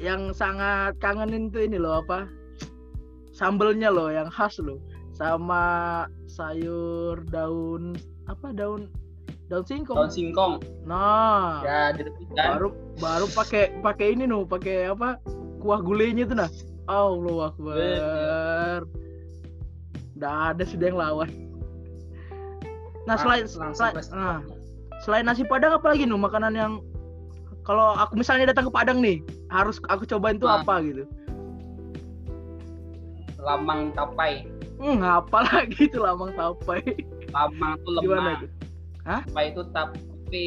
Yang 0.01 0.33
sangat 0.41 0.97
kangenin 0.97 1.53
tuh 1.53 1.61
ini 1.61 1.77
loh 1.77 2.01
apa? 2.01 2.25
Sambelnya 3.37 3.93
loh 3.93 4.09
yang 4.09 4.33
khas 4.33 4.57
loh. 4.57 4.81
Sama 5.13 6.05
sayur 6.25 7.21
daun 7.29 7.93
apa 8.25 8.49
daun 8.49 8.89
daun 9.45 9.61
singkong. 9.61 9.93
daun 9.93 10.09
singkong 10.09 10.53
Nah, 10.89 11.61
ya 11.61 11.93
kan 11.93 12.09
baru 12.33 12.73
baru 12.97 13.25
pakai 13.29 13.77
pakai 13.85 14.17
ini 14.17 14.25
nuh, 14.25 14.41
pakai 14.41 14.89
apa? 14.89 15.21
Kuah 15.61 15.81
gulainya 15.85 16.25
tuh 16.25 16.37
nah. 16.41 16.49
Allah 16.89 17.53
Akbar. 17.53 18.89
Nggak 20.17 20.35
ada 20.57 20.63
sudah 20.65 20.85
yang 20.89 20.97
lawan. 20.97 21.50
Nah, 23.03 23.15
selain 23.15 23.45
langsung 23.45 23.73
selain, 23.73 23.95
restoran. 23.95 24.19
nah, 24.19 24.37
selain 25.01 25.25
nasi 25.25 25.41
padang 25.43 25.73
apa 25.73 25.87
lagi 25.87 26.05
nuh 26.05 26.17
makanan 26.17 26.53
yang 26.53 26.73
kalau 27.61 27.93
aku 27.93 28.17
misalnya 28.17 28.49
datang 28.49 28.65
ke 28.67 28.73
Padang 28.73 28.99
nih, 28.99 29.21
harus 29.47 29.77
aku 29.85 30.05
cobain 30.07 30.37
tuh 30.37 30.45
Ah. 30.45 30.61
apa 30.61 30.81
gitu. 30.81 31.05
lamang 33.37 33.89
tapai 33.91 34.45
Hmm, 34.77 35.01
apa 35.01 35.37
lagi 35.47 35.85
tuh 35.87 36.01
lamang 36.01 36.29
tapai? 36.31 36.81
lamang 37.29 37.73
tuh 37.79 37.91
Gimana 38.01 38.21
lemak 38.27 38.37
itu? 38.39 38.47
tapai 39.03 39.43
itu 39.49 39.61
tapi 39.71 40.45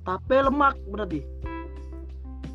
Tape 0.00 0.36
lemak 0.40 0.74
berarti. 0.86 1.20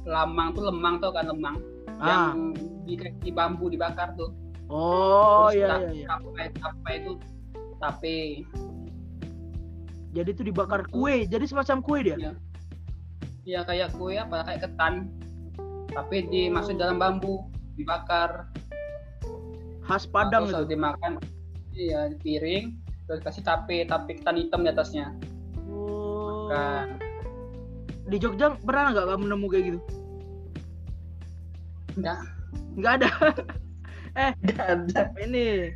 lamang 0.04 0.52
tuh 0.52 0.64
lemang 0.66 0.96
tuh 1.00 1.12
kan 1.12 1.26
lemang 1.26 1.56
Ah. 1.96 2.32
yang 2.32 2.52
di 2.84 2.96
kaki 2.96 3.32
bambu 3.32 3.68
dibakar 3.68 4.12
tuh 4.16 4.32
Oh, 4.66 5.48
Terus 5.48 5.62
iya 5.62 5.68
iya 5.78 5.90
iya. 5.94 6.06
tapai 6.10 6.46
tapai 6.54 6.94
itu 6.98 7.12
tape 7.78 8.18
Jadi 10.16 10.30
itu 10.32 10.44
dibakar 10.48 10.88
kue, 10.88 11.28
jadi 11.28 11.44
semacam 11.44 11.78
kue 11.84 12.00
dia. 12.02 12.16
Iya. 12.18 12.32
ya 13.46 13.62
kayak 13.62 13.94
kue 13.94 14.16
apa 14.16 14.42
kayak 14.42 14.66
ketan 14.66 15.12
tapi 15.94 16.26
dimasuk 16.26 16.76
dalam 16.76 16.98
bambu 16.98 17.46
dibakar 17.76 18.50
Khas 19.86 20.10
Padang 20.10 20.50
itu. 20.50 20.66
dimakan 20.66 21.22
iya 21.72 22.10
di 22.10 22.18
piring 22.18 22.74
terus 23.06 23.22
kasih 23.22 23.46
tape 23.46 23.86
tape 23.86 24.18
ketan 24.18 24.42
hitam 24.42 24.66
di 24.66 24.74
atasnya 24.74 25.14
Oh. 25.70 26.50
kan 26.50 26.98
Di 28.06 28.18
Jogja 28.18 28.58
pernah 28.58 28.98
nggak 28.98 29.14
kamu 29.14 29.26
nemu 29.30 29.46
kayak 29.46 29.64
gitu? 29.70 29.80
enggak 31.96 32.20
Nggak 32.76 32.94
ada. 32.98 33.10
enggak 34.42 34.66
ada 34.74 35.02
ini 35.22 35.70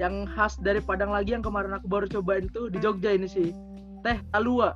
yang 0.00 0.24
khas 0.32 0.56
dari 0.64 0.80
Padang 0.80 1.12
lagi 1.12 1.36
yang 1.36 1.44
kemarin 1.44 1.76
aku 1.76 1.84
baru 1.84 2.08
cobain 2.08 2.48
tuh 2.48 2.72
di 2.72 2.80
Jogja 2.80 3.12
ini 3.12 3.28
sih. 3.28 3.52
Teh 4.00 4.16
talua. 4.32 4.72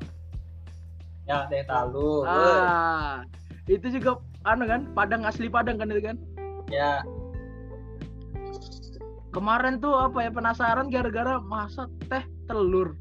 ya 1.25 1.49
teh 1.49 1.65
talu 1.65 2.29
Ah. 2.29 3.25
Itu 3.65 3.89
juga 3.89 4.21
anu 4.45 4.69
kan, 4.69 4.93
Padang 4.93 5.25
asli 5.25 5.49
Padang 5.49 5.81
kan 5.81 5.89
itu 5.89 6.05
kan. 6.05 6.21
ya 6.69 7.01
Kemarin 9.33 9.81
tuh 9.81 9.97
apa 9.97 10.29
ya 10.29 10.31
penasaran 10.31 10.93
gara-gara 10.93 11.41
masak 11.41 11.89
teh 12.13 12.23
telur. 12.45 12.93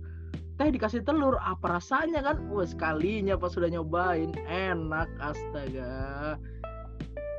Teh 0.55 0.71
dikasih 0.71 1.03
telur, 1.03 1.35
apa 1.43 1.77
rasanya 1.77 2.23
kan? 2.23 2.39
Wah, 2.49 2.63
sekalinya 2.63 3.35
pas 3.35 3.51
sudah 3.53 3.67
nyobain, 3.67 4.31
enak 4.47 5.11
astaga. 5.19 6.39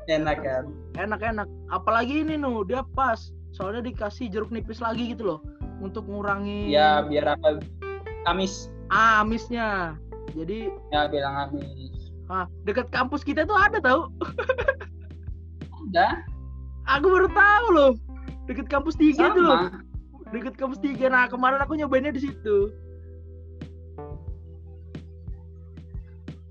enak 0.05 0.39
kan 0.45 0.65
Enak-enak. 1.01 1.49
Apalagi 1.73 2.23
ini 2.23 2.37
nuh, 2.37 2.63
dia 2.69 2.85
pas. 2.93 3.33
Soalnya 3.55 3.87
dikasih 3.87 4.35
jeruk 4.35 4.51
nipis 4.51 4.83
lagi 4.83 5.15
gitu 5.15 5.31
loh 5.31 5.41
untuk 5.79 6.11
ngurangi 6.11 6.75
ya 6.75 7.07
biar 7.07 7.39
apa? 7.39 7.63
Amis. 8.27 8.67
Ah, 8.91 9.23
amisnya. 9.23 9.95
Jadi 10.35 10.75
ya 10.91 11.07
bilang 11.07 11.49
amis. 11.49 12.11
Ah, 12.27 12.51
dekat 12.67 12.91
kampus 12.91 13.23
kita 13.23 13.47
tuh 13.47 13.55
ada 13.55 13.79
tau. 13.79 14.11
udah 15.87 16.19
Aku 16.99 17.07
baru 17.07 17.31
tahu 17.31 17.67
loh. 17.71 17.93
Deket 18.51 18.67
kampus 18.67 18.99
tiga 18.99 19.31
tuh 19.31 19.41
loh. 19.47 19.71
deket 20.35 20.59
kampus 20.59 20.83
tiga. 20.83 21.07
Nah 21.07 21.31
kemarin 21.31 21.63
aku 21.63 21.79
nyobainnya 21.79 22.11
di 22.11 22.27
situ. 22.27 22.75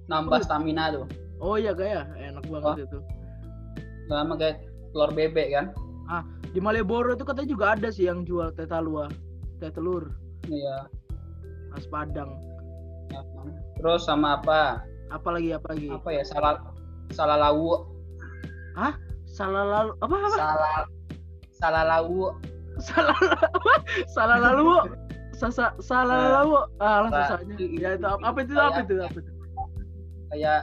Nambah 0.07 0.39
stamina 0.47 0.95
tuh. 0.95 1.05
Oh 1.43 1.59
iya 1.59 1.75
kayak 1.75 2.07
enak 2.15 2.47
banget 2.47 2.73
oh. 2.79 2.85
itu. 2.87 2.99
Sama 4.07 4.39
kayak 4.39 4.63
telur 4.95 5.11
bebek 5.11 5.51
kan? 5.51 5.65
Ah 6.07 6.23
di 6.53 6.59
Malioboro 6.61 7.17
itu 7.17 7.25
katanya 7.25 7.49
juga 7.49 7.65
ada 7.73 7.89
sih 7.89 8.05
yang 8.05 8.23
jual 8.23 8.53
teh 8.53 8.69
talua 8.69 9.09
teh 9.57 9.73
telur. 9.73 10.13
Iya. 10.45 10.85
Khas 11.73 11.89
Padang. 11.89 12.37
Ya, 13.09 13.21
terus 13.81 14.05
sama 14.05 14.37
apa? 14.37 14.85
Apa 15.09 15.33
lagi 15.33 15.49
apa 15.53 15.73
lagi? 15.73 15.89
Apa 15.89 16.09
ya 16.13 16.23
salah 16.25 16.61
salah 17.13 17.37
lawu 17.37 17.85
ah 18.77 18.93
salah 19.29 19.65
lalu 19.65 19.91
apa 20.01 20.15
apa? 20.15 20.37
Salah 20.37 20.77
salah 21.53 21.83
lawu 21.85 22.33
salah 22.81 23.17
apa 23.17 23.73
salah 24.09 24.37
lalu 24.41 24.65
Sasa, 25.33 25.73
salah 25.81 26.45
lalu 26.45 26.55
ah 26.77 27.09
susahnya 27.09 27.57
ya 27.73 27.97
itu 27.97 28.05
apa, 28.05 28.21
apa 28.21 28.39
itu 28.45 28.53
apa 28.53 28.79
itu 28.85 28.95
apa 29.01 29.17
itu? 29.17 29.31
kayak 30.29 30.61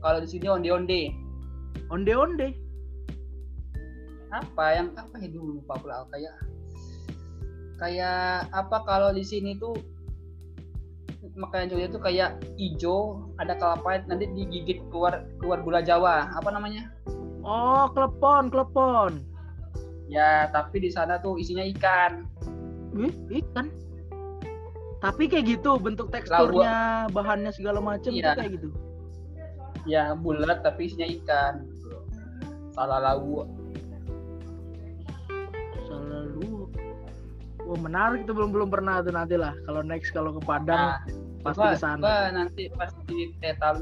kalau 0.00 0.18
di 0.22 0.28
sini 0.30 0.46
onde 0.46 0.70
onde 0.70 1.00
onde 1.90 2.12
onde 2.14 2.48
apa 4.28 4.64
yang 4.76 4.88
apa 4.96 5.14
ya 5.20 5.28
dulu 5.32 5.60
lupa 5.60 5.80
pula. 5.80 6.04
Kayak 6.12 6.36
kayak 7.78 8.50
apa 8.52 8.76
kalau 8.84 9.14
di 9.14 9.24
sini 9.24 9.56
tuh 9.56 9.76
makanan 11.38 11.70
Jogja 11.70 11.86
itu 11.90 12.00
kayak 12.02 12.30
hijau 12.58 13.30
ada 13.38 13.54
kelapa 13.54 14.02
nanti 14.10 14.26
digigit 14.34 14.82
keluar 14.90 15.24
keluar 15.38 15.62
gula 15.62 15.80
Jawa. 15.80 16.34
Apa 16.34 16.50
namanya? 16.50 16.90
Oh 17.46 17.88
klepon 17.94 18.50
klepon. 18.50 19.22
Ya 20.08 20.48
tapi 20.50 20.82
di 20.82 20.90
sana 20.90 21.20
tuh 21.20 21.38
isinya 21.38 21.64
ikan. 21.76 22.26
Wih, 22.96 23.14
ikan? 23.44 23.70
Tapi 24.98 25.30
kayak 25.30 25.46
gitu 25.46 25.78
bentuk 25.78 26.10
teksturnya 26.10 27.06
Lalu, 27.06 27.14
bahannya 27.14 27.52
segala 27.54 27.78
macam 27.78 28.10
iya. 28.10 28.34
kayak 28.34 28.58
gitu. 28.58 28.68
Ya 29.86 30.12
bulat 30.18 30.66
tapi 30.66 30.90
isinya 30.90 31.06
ikan. 31.22 31.62
Salah 32.74 32.98
lawu 32.98 33.46
Wah 37.68 37.76
menarik 37.76 38.24
itu 38.24 38.32
belum 38.32 38.48
belum 38.48 38.72
pernah 38.72 39.04
tuh 39.04 39.12
nanti 39.12 39.36
lah 39.36 39.52
kalau 39.68 39.84
next 39.84 40.16
kalau 40.16 40.32
ke 40.32 40.40
Padang 40.40 40.96
nah, 40.96 40.98
pasti 41.44 41.68
ke 41.68 41.76
sana. 41.76 42.32
nanti 42.32 42.72
pas 42.72 42.88
di 43.04 43.36
Teta 43.44 43.76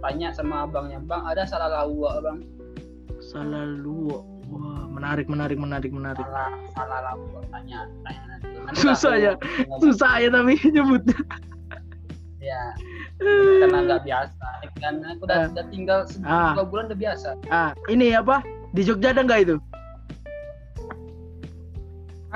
tanya 0.00 0.32
sama 0.32 0.64
abangnya 0.64 1.04
bang 1.04 1.20
ada 1.20 1.44
salah 1.44 1.68
lawu 1.68 2.08
bang. 2.24 2.40
Salah 3.20 3.68
luo. 3.68 4.24
Wah 4.48 4.88
menarik 4.88 5.28
menarik 5.28 5.60
menarik 5.60 5.92
menarik. 5.92 6.24
Salah 6.24 6.48
salah 6.72 6.98
lawu 7.12 7.44
tanya 7.52 7.84
tanya 8.08 8.22
nanti. 8.24 8.48
nanti 8.56 8.80
susah 8.80 9.14
ya 9.20 9.32
susah 9.84 10.12
ya 10.16 10.28
tapi 10.32 10.56
nyebutnya. 10.74 11.20
ya 12.40 12.62
karena 13.60 13.78
nggak 13.84 14.02
biasa 14.06 14.46
kan 14.80 15.02
aku 15.02 15.26
udah, 15.26 15.38
uh, 15.44 15.52
udah 15.52 15.66
tinggal 15.68 16.00
ah, 16.24 16.56
bulan 16.64 16.88
udah 16.88 16.96
biasa. 16.96 17.36
Ah 17.52 17.76
ini 17.92 18.16
apa 18.16 18.40
di 18.72 18.80
Jogja 18.80 19.12
ada 19.12 19.28
nggak 19.28 19.40
itu? 19.44 19.56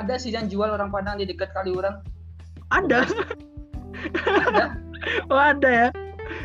Ada 0.01 0.15
sih 0.17 0.33
yang 0.33 0.49
jual 0.49 0.69
orang 0.69 0.89
Padang 0.89 1.21
di 1.21 1.29
dekat 1.29 1.53
kali 1.53 1.77
orang. 1.77 2.01
Ada. 2.73 3.05
Ada? 4.17 4.65
Oh 5.33 5.41
ada 5.41 5.65
ya. 5.65 5.89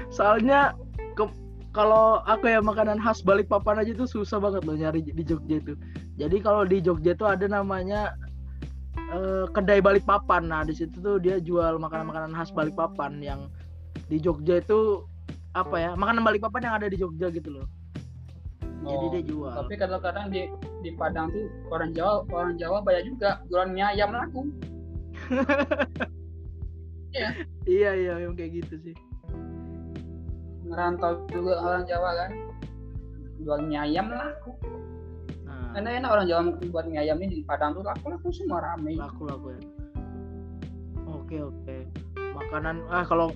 Soalnya 0.07 0.71
ke, 1.19 1.27
kalau 1.75 2.23
aku 2.23 2.47
ya 2.47 2.63
makanan 2.63 3.03
khas 3.03 3.19
Balikpapan 3.19 3.83
aja 3.83 3.91
tuh 3.99 4.07
susah 4.07 4.39
banget 4.39 4.63
loh 4.63 4.79
nyari 4.79 5.03
di 5.03 5.23
Jogja 5.27 5.59
itu 5.59 5.75
jadi 6.15 6.39
kalau 6.39 6.63
di 6.63 6.79
Jogja 6.79 7.11
tuh 7.19 7.27
ada 7.27 7.43
namanya 7.51 8.15
uh, 9.11 9.45
kedai 9.51 9.83
Balikpapan. 9.83 10.47
Nah 10.47 10.63
di 10.63 10.71
situ 10.71 10.95
tuh 11.03 11.19
dia 11.19 11.43
jual 11.43 11.75
makanan-makanan 11.75 12.31
khas 12.31 12.55
Balikpapan 12.55 13.19
yang 13.19 13.51
di 14.07 14.23
Jogja 14.23 14.63
itu 14.63 15.03
apa 15.51 15.75
ya 15.75 15.91
makanan 15.99 16.23
Balikpapan 16.23 16.71
yang 16.71 16.75
ada 16.79 16.87
di 16.87 16.95
Jogja 16.95 17.27
gitu 17.31 17.59
loh. 17.59 17.67
Oh, 18.85 18.91
jadi 18.91 19.05
dia 19.17 19.23
jual. 19.33 19.55
tapi 19.65 19.75
kadang-kadang 19.81 20.29
di 20.29 20.45
di 20.85 20.93
Padang 20.93 21.33
tuh 21.33 21.49
orang 21.73 21.89
Jawa 21.97 22.21
orang 22.29 22.55
Jawa 22.61 22.77
banyak 22.85 23.09
juga 23.09 23.41
jualan 23.49 23.73
mie 23.73 23.85
ayam 23.85 24.13
laku. 24.13 24.41
Iya. 27.15 27.29
Iya 27.63 27.91
iya 27.95 28.13
yang 28.27 28.35
kayak 28.35 28.59
gitu 28.59 28.75
sih. 28.83 28.95
Ngerantau 30.67 31.23
juga 31.31 31.63
orang 31.63 31.87
Jawa 31.87 32.09
kan. 32.11 32.31
Jual 33.39 33.63
mie 33.63 33.79
ayam 33.79 34.11
laku. 34.11 34.51
Nah. 35.47 35.71
karena 35.79 36.03
enak 36.03 36.11
orang 36.11 36.27
Jawa 36.27 36.41
buat 36.75 36.85
mie 36.91 36.99
ayam 36.99 37.23
ini 37.23 37.39
di 37.39 37.45
Padang 37.47 37.79
tuh 37.79 37.87
laku 37.87 38.11
laku 38.11 38.35
semua 38.35 38.59
rame. 38.59 38.99
Laku 38.99 39.31
laku 39.31 39.55
ya. 39.55 39.61
Oke 41.07 41.39
oke. 41.39 41.87
Makanan 42.19 42.83
ah 42.91 43.07
kalau 43.07 43.31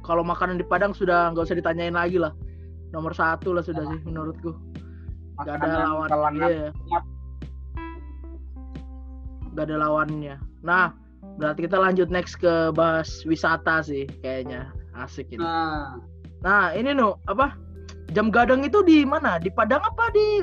kalau 0.00 0.24
makanan 0.24 0.56
di 0.56 0.64
Padang 0.64 0.96
sudah 0.96 1.28
nggak 1.36 1.52
usah 1.52 1.58
ditanyain 1.60 1.92
lagi 1.92 2.16
lah. 2.16 2.32
Nomor 2.96 3.12
satu 3.12 3.52
lah 3.52 3.60
sudah 3.60 3.84
nah. 3.84 3.92
sih 3.92 4.08
menurutku 4.08 4.56
Gak 5.46 5.62
ada 5.62 5.86
lawan 5.86 6.34
iya. 6.34 6.70
Gak 9.54 9.64
ada 9.70 9.76
lawannya. 9.78 10.34
Nah, 10.66 10.94
berarti 11.38 11.66
kita 11.66 11.78
lanjut 11.78 12.10
next 12.10 12.38
ke 12.42 12.74
bahas 12.74 13.22
wisata 13.22 13.82
sih 13.82 14.06
kayaknya. 14.22 14.70
Asik 14.98 15.30
ini. 15.30 15.42
Nah, 15.42 16.02
nah 16.42 16.74
ini 16.74 16.90
no 16.90 17.22
apa? 17.30 17.54
Jam 18.16 18.34
gadang 18.34 18.66
itu 18.66 18.82
di 18.82 19.06
mana? 19.06 19.38
Di 19.38 19.52
Padang 19.52 19.84
apa 19.84 20.10
di 20.10 20.42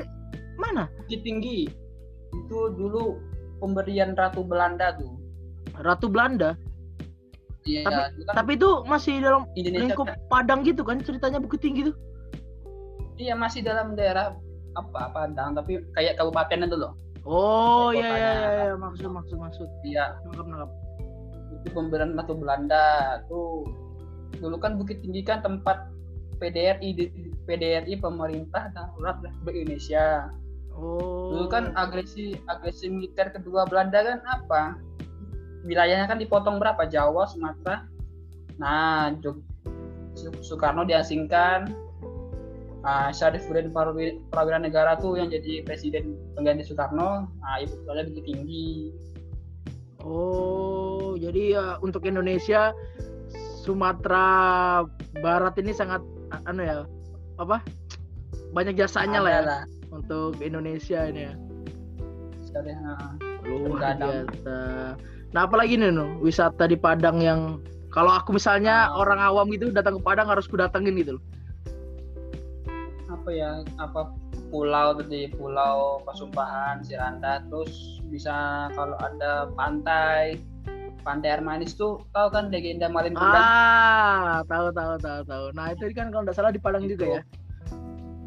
mana? 0.56 0.88
Di 1.10 1.20
Tinggi. 1.20 1.68
Itu 2.32 2.72
dulu 2.72 3.20
pemberian 3.60 4.16
Ratu 4.16 4.46
Belanda 4.46 4.96
tuh. 4.96 5.12
Ratu 5.82 6.08
Belanda? 6.08 6.56
Iya, 7.66 7.82
tapi, 7.82 7.98
kan 7.98 8.34
tapi 8.38 8.50
itu 8.54 8.70
masih 8.86 9.18
dalam 9.18 9.42
Indonesia 9.58 9.82
lingkup 9.90 10.06
kan? 10.06 10.16
Padang 10.30 10.60
gitu 10.62 10.86
kan 10.86 11.02
ceritanya 11.02 11.42
Bukit 11.42 11.66
Tinggi 11.66 11.90
tuh? 11.90 11.96
Iya, 13.18 13.34
masih 13.34 13.66
dalam 13.66 13.98
daerah 13.98 14.38
apa 14.76 15.10
Padang 15.10 15.56
tapi 15.56 15.80
kayak 15.96 16.20
kabupaten 16.20 16.68
itu 16.68 16.76
loh. 16.76 16.92
Oh 17.26 17.90
iya 17.90 18.12
iya 18.14 18.32
iya 18.70 18.74
maksud 18.78 19.10
maksud 19.10 19.36
maksud. 19.40 19.68
Iya. 19.82 20.14
Itu 21.58 21.68
pemberian 21.74 22.14
batu 22.14 22.38
Belanda. 22.38 23.18
Tuh 23.26 23.66
dulu 24.38 24.56
kan 24.60 24.78
Bukit 24.78 25.02
Tinggi 25.02 25.26
kan 25.26 25.42
tempat 25.42 25.90
PDRI 26.38 26.94
PDRI 27.48 27.98
pemerintah 27.98 28.70
darurat 28.70 29.18
Republik 29.24 29.66
Indonesia. 29.66 30.30
Oh. 30.76 31.32
Dulu 31.34 31.48
kan 31.48 31.72
agresi 31.74 32.36
agresi 32.46 32.92
militer 32.92 33.32
kedua 33.32 33.66
Belanda 33.66 34.04
kan 34.04 34.18
apa? 34.28 34.62
Wilayahnya 35.66 36.06
kan 36.06 36.22
dipotong 36.22 36.62
berapa? 36.62 36.86
Jawa 36.86 37.26
Sumatera. 37.26 37.88
Nah 38.60 39.10
Soekarno 40.16 40.86
diasingkan 40.86 41.85
uh, 42.86 43.10
Syarif 43.10 43.44
Hudin 43.50 43.74
Prawira 43.74 44.58
Negara 44.62 44.94
tuh 44.96 45.18
yang 45.18 45.28
jadi 45.28 45.66
presiden 45.66 46.14
pengganti 46.38 46.62
Soekarno, 46.62 47.26
nah, 47.26 47.56
ibu 47.58 47.74
kotanya 47.84 48.06
begitu 48.08 48.22
tinggi. 48.22 48.70
Oh, 50.06 51.18
jadi 51.18 51.42
ya 51.58 51.64
untuk 51.82 52.06
Indonesia 52.06 52.70
Sumatera 53.66 54.86
Barat 55.18 55.58
ini 55.58 55.74
sangat 55.74 55.98
anu 56.46 56.62
ya 56.62 56.86
apa 57.42 57.58
banyak 58.54 58.78
jasanya 58.78 59.18
lah 59.18 59.32
ya 59.34 59.42
lah. 59.42 59.62
untuk 59.90 60.38
Indonesia 60.38 61.10
ini 61.10 61.26
ya. 61.26 61.34
Sekali, 62.46 62.70
nah, 62.78 63.18
luar 63.42 63.98
biasa. 63.98 64.56
Nah 65.34 65.40
apalagi 65.42 65.74
nih 65.74 65.90
no, 65.90 66.16
wisata 66.22 66.70
di 66.70 66.78
Padang 66.78 67.18
yang 67.18 67.58
kalau 67.90 68.14
aku 68.14 68.38
misalnya 68.38 68.88
nah. 68.88 69.02
orang 69.02 69.18
awam 69.18 69.50
gitu 69.50 69.74
datang 69.74 69.98
ke 69.98 70.02
Padang 70.06 70.30
harus 70.30 70.46
kudatengin 70.46 70.94
gitu 71.02 71.18
loh 71.18 71.24
apa 73.26 73.34
ya 73.34 73.66
apa 73.82 74.14
pulau 74.54 74.94
tadi 74.94 75.26
pulau 75.34 75.98
Pasumpahan 76.06 76.78
Siranda 76.86 77.42
terus 77.50 77.98
bisa 78.06 78.70
kalau 78.78 78.94
ada 79.02 79.50
pantai 79.58 80.38
pantai 81.02 81.34
air 81.34 81.42
manis 81.42 81.74
tuh 81.74 82.06
tahu 82.14 82.30
kan 82.30 82.54
legenda 82.54 82.86
Malin 82.86 83.18
Kundang? 83.18 83.42
Ah 83.42 84.46
tahu 84.46 84.70
tahu 84.70 84.94
tahu 85.02 85.26
tahu. 85.26 85.44
Nah 85.58 85.74
itu 85.74 85.90
kan 85.90 86.14
kalau 86.14 86.22
nggak 86.22 86.38
salah 86.38 86.54
di 86.54 86.62
Padang 86.62 86.86
juga 86.86 87.18
ya? 87.18 87.22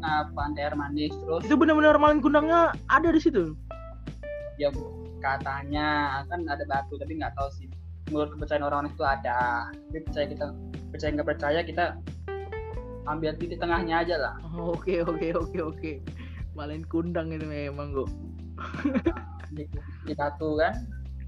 Nah 0.04 0.28
pantai 0.36 0.68
air 0.68 0.76
manis 0.76 1.16
terus 1.16 1.48
itu 1.48 1.56
benar-benar 1.56 1.96
Malin 1.96 2.20
Kundangnya 2.20 2.76
ada 2.92 3.08
di 3.08 3.20
situ? 3.24 3.56
Ya 4.60 4.68
katanya 5.24 6.20
kan 6.28 6.44
ada 6.44 6.68
batu 6.68 7.00
tapi 7.00 7.16
nggak 7.16 7.32
tahu 7.40 7.48
sih. 7.56 7.72
Menurut 8.12 8.36
kepercayaan 8.36 8.68
orang-orang 8.68 8.92
itu 8.92 9.04
ada. 9.08 9.72
Tapi 9.72 9.98
percaya 10.04 10.26
kita 10.28 10.46
percaya 10.92 11.10
nggak 11.16 11.28
percaya 11.32 11.60
kita 11.64 11.84
ambil 13.08 13.32
titik 13.36 13.60
tengahnya 13.60 14.02
aja 14.04 14.16
lah. 14.20 14.34
Oke 14.74 15.00
oke 15.04 15.32
oke 15.36 15.58
oke. 15.60 15.92
Malin 16.52 16.84
kundang 16.88 17.32
itu 17.32 17.46
memang 17.46 17.94
di 19.54 20.12
satu 20.12 20.58
kan? 20.60 20.74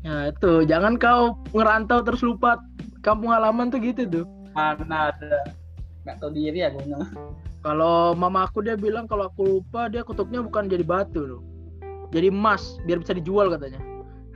Ya 0.02 0.34
itu. 0.34 0.66
Jangan 0.66 0.98
kau 0.98 1.38
ngerantau 1.54 2.02
terus 2.04 2.20
lupa 2.20 2.58
kampung 3.00 3.32
halaman 3.32 3.70
tuh 3.70 3.80
gitu 3.80 4.02
tuh. 4.04 4.26
Mana 4.52 5.14
ada. 5.14 5.46
Nggak 6.02 6.16
tahu 6.18 6.30
diri 6.34 6.66
ya 6.66 6.68
gue 6.74 6.82
kalau 7.62 8.10
mama 8.18 8.42
aku 8.50 8.58
dia 8.58 8.74
bilang 8.74 9.06
kalau 9.06 9.30
aku 9.30 9.62
lupa 9.62 9.86
dia 9.86 10.02
kutupnya 10.02 10.42
bukan 10.42 10.66
jadi 10.66 10.82
batu 10.82 11.22
loh 11.22 11.42
jadi 12.12 12.28
emas 12.28 12.76
biar 12.84 13.00
bisa 13.00 13.16
dijual 13.16 13.48
katanya. 13.48 13.80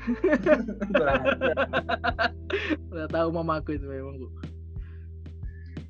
Udah 2.90 3.07
tahu 3.12 3.29
mamaku 3.37 3.77
itu 3.77 3.85
memang 3.85 4.16
bu. 4.16 4.33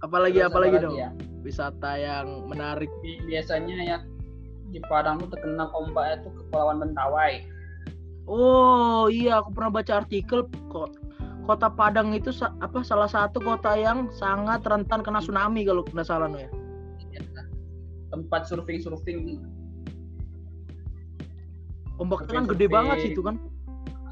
Apalagi 0.05 0.39
Terus 0.41 0.51
apalagi 0.53 0.77
apa 0.77 0.85
dong 0.85 0.97
ya? 0.97 1.11
wisata 1.41 1.91
yang 1.97 2.27
menarik. 2.51 2.91
Bi- 3.01 3.23
Biasanya 3.25 3.77
ya 3.81 3.99
di 4.69 4.81
Padang 4.91 5.23
tuh 5.23 5.31
terkenal 5.33 5.71
ombaknya 5.73 6.27
tuh 6.27 6.33
Kepulauan 6.37 6.83
Mentawai. 6.83 7.41
Oh 8.27 9.07
iya 9.07 9.39
aku 9.41 9.55
pernah 9.55 9.71
baca 9.71 10.03
artikel 10.03 10.45
kok 10.69 10.99
kota 11.47 11.71
Padang 11.71 12.11
itu 12.11 12.35
apa 12.43 12.83
salah 12.83 13.07
satu 13.07 13.39
kota 13.39 13.79
yang 13.79 14.11
sangat 14.11 14.67
rentan 14.67 15.01
kena 15.07 15.23
tsunami 15.23 15.63
kalau 15.63 15.87
tidak 15.87 16.05
salah 16.05 16.27
ya. 16.35 16.51
Tempat 18.11 18.51
surfing-surfing. 18.51 19.39
Ombaknya 21.97 22.29
kan 22.29 22.45
Surfing, 22.45 22.51
gede 22.53 22.67
banget 22.69 22.97
surfing. 22.99 23.07
sih 23.07 23.15
itu 23.17 23.23
kan. 23.25 23.37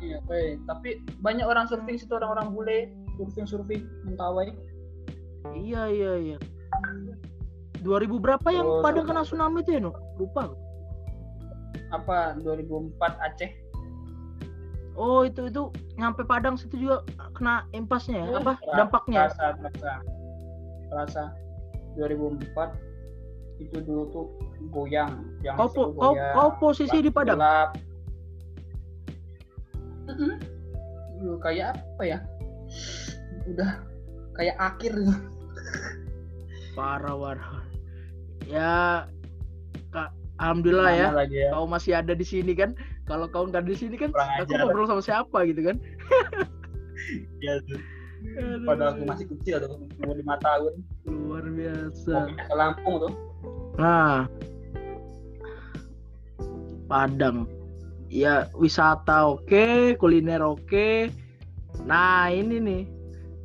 Iya, 0.04 0.18
tapi 0.68 0.88
banyak 1.20 1.44
orang 1.48 1.64
surfing 1.66 1.96
situ 1.96 2.12
orang-orang 2.14 2.48
bule 2.54 2.78
surfing-surfing 3.18 3.82
Mentawai. 4.08 4.52
Iya 5.52 5.83
iya 5.92 6.12
iya. 6.16 6.38
2000 7.85 8.16
berapa 8.16 8.48
yang 8.48 8.64
Terus 8.64 8.80
Padang 8.80 9.04
kena 9.04 9.22
tsunami 9.28 9.61
itu 9.61 9.76
ya 9.76 9.80
no? 9.85 9.92
Lupa. 10.16 10.48
Apa 11.92 12.40
2004 12.40 12.96
Aceh? 13.20 13.50
Oh 14.96 15.26
itu 15.26 15.52
itu 15.52 15.68
nyampe 16.00 16.24
Padang 16.24 16.57
situ 16.57 16.80
juga 16.80 17.04
kena 17.37 17.68
impasnya 17.76 18.24
ya? 18.24 18.26
Iya, 18.30 18.37
Apa 18.40 18.52
Ra- 18.57 18.76
dampaknya? 18.80 19.20
Rasa, 19.28 19.44
rasa, 19.61 19.92
rasa 20.88 21.22
2004 22.00 23.61
itu 23.61 23.76
dulu 23.85 24.02
tuh 24.11 24.26
goyang. 24.72 25.12
Yang 25.44 25.54
Kau, 25.61 25.68
po- 25.68 25.92
kau, 25.92 26.16
goyang, 26.16 26.33
kau 26.33 26.48
posisi 26.57 26.96
di 27.04 27.11
Padang? 27.12 27.37
gelap. 27.37 27.70
Duh, 31.20 31.37
kayak 31.40 31.76
apa 31.76 32.02
ya? 32.04 32.18
Udah 33.50 33.70
kayak 34.35 34.57
akhir. 34.57 34.94
Parah 36.74 37.14
parah. 37.14 37.62
Ya 38.44 39.06
Kak, 39.94 40.10
alhamdulillah 40.42 40.90
ya. 40.92 41.08
Ya? 41.30 41.48
Kau 41.54 41.64
masih 41.70 41.94
ada 41.94 42.12
di 42.12 42.26
sini 42.26 42.52
kan? 42.52 42.74
Kalau 43.04 43.28
kau 43.28 43.44
nggak 43.46 43.68
di 43.68 43.76
sini 43.76 44.00
kan 44.00 44.10
Kurang 44.10 44.30
aku 44.40 44.52
ngobrol 44.56 44.87
sama 44.88 45.02
siapa 45.04 45.38
gitu 45.46 45.60
kan? 45.60 45.76
Iya 47.44 47.60
tuh. 47.68 47.80
Padahal 48.64 48.96
aku 48.96 49.04
masih 49.04 49.26
kecil 49.37 49.60
tuh, 49.60 49.76
umur 50.00 50.16
lima 50.16 50.40
tahun. 50.40 50.80
luar 51.04 51.44
Mau 51.44 51.56
biasa. 51.60 52.12
pindah 52.24 52.46
ke 52.48 52.54
Lampung 52.56 52.94
tuh. 53.04 53.12
Nah, 53.76 54.24
Padang. 56.88 57.48
Ya 58.08 58.46
wisata 58.54 59.34
oke, 59.34 59.98
kuliner 59.98 60.40
oke. 60.44 61.10
Nah 61.82 62.30
ini 62.30 62.62
nih, 62.62 62.82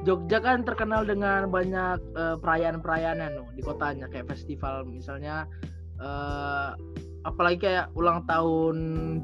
Jogja 0.08 0.40
kan 0.40 0.64
terkenal 0.64 1.04
dengan 1.04 1.52
banyak 1.52 2.00
eh, 2.16 2.36
perayaan-perayaan 2.40 3.36
no, 3.36 3.52
di 3.52 3.62
kotanya 3.64 4.08
kayak 4.08 4.32
festival 4.32 4.88
misalnya 4.88 5.44
eh, 6.00 6.72
apalagi 7.28 7.68
kayak 7.68 7.92
ulang 8.00 8.24
tahun 8.24 8.78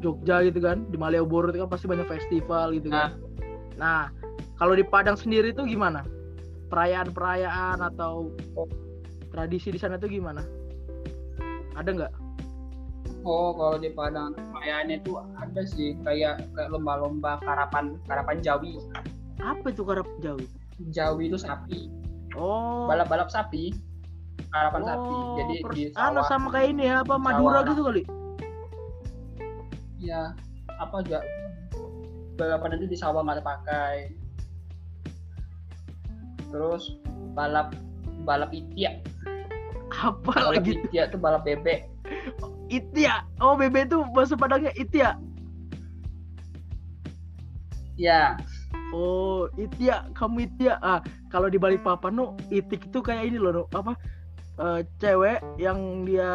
Jogja 0.04 0.44
gitu 0.44 0.60
kan 0.60 0.84
di 0.92 0.98
Malioboro 1.00 1.48
itu 1.52 1.64
kan 1.64 1.72
pasti 1.72 1.88
banyak 1.88 2.08
festival 2.08 2.76
gitu 2.76 2.92
kan. 2.92 3.16
Nah, 3.80 4.12
kalau 4.60 4.76
di 4.76 4.84
Padang 4.84 5.16
sendiri 5.16 5.56
tuh 5.56 5.68
gimana? 5.68 6.04
Perayaan-perayaan 6.68 7.80
atau 7.80 8.36
tradisi 9.32 9.72
di 9.72 9.80
sana 9.80 9.96
tuh 9.96 10.12
gimana? 10.12 10.44
Ada 11.76 11.90
nggak? 11.92 12.14
Oh, 13.26 13.56
kalau 13.56 13.78
di 13.80 13.90
Padang 13.96 14.36
perayaannya 14.36 15.02
tuh 15.02 15.24
ada 15.40 15.64
sih 15.66 15.96
kayak 16.04 16.46
kayak 16.54 16.70
lomba-lomba 16.70 17.40
karapan 17.42 17.96
karapan 18.06 18.38
Jawi. 18.44 18.76
Apa 19.40 19.72
itu 19.72 19.84
karap 19.88 20.08
jauh? 20.20 20.46
Jawi 20.86 21.30
itu 21.30 21.38
sapi, 21.38 21.88
Oh. 22.34 22.86
balap-balap 22.86 23.28
sapi, 23.28 23.72
sapi. 24.52 25.16
oh, 25.16 25.36
Jadi 25.38 25.56
pers- 25.62 25.74
di 25.74 25.84
anu 25.94 26.20
sawah, 26.20 26.28
sama 26.28 26.48
kayak 26.50 26.68
ini 26.70 26.84
ya, 26.86 26.96
apa 27.02 27.16
Madura 27.16 27.60
sawah. 27.60 27.70
gitu 27.70 27.82
kali? 27.84 28.04
ya 29.98 30.38
apa 30.78 31.02
aja 31.02 31.18
balapan 32.36 32.78
itu 32.78 32.86
di 32.86 32.98
sawah 33.00 33.24
nggak 33.24 33.40
terpakai. 33.40 33.96
Terus 36.46 37.00
balap 37.34 37.74
balap 38.22 38.52
itiak, 38.52 39.02
Apa 39.96 40.20
balap 40.30 40.60
lagi? 40.60 40.78
itiak 40.78 41.10
tuh 41.10 41.18
balap 41.18 41.42
bebek. 41.42 41.88
Itia. 42.66 43.24
Oh, 43.40 43.54
bebe 43.54 43.86
itu 43.86 44.02
bahasa 44.12 44.34
Padangnya 44.34 44.74
Itia. 44.74 45.16
Ya, 47.96 48.36
Oh, 48.93 49.50
Itia, 49.58 50.10
kamu 50.13 50.52
Itia. 50.52 50.78
Ah, 50.82 51.02
kalau 51.34 51.50
di 51.50 51.58
Balikpapan 51.58 52.13
no, 52.13 52.38
itik 52.54 52.89
itu 52.89 53.00
kayak 53.02 53.34
ini 53.34 53.38
loh, 53.41 53.52
no. 53.52 53.63
apa? 53.74 53.98
eh, 54.56 54.88
cewek 55.04 55.43
yang 55.60 56.08
dia 56.08 56.32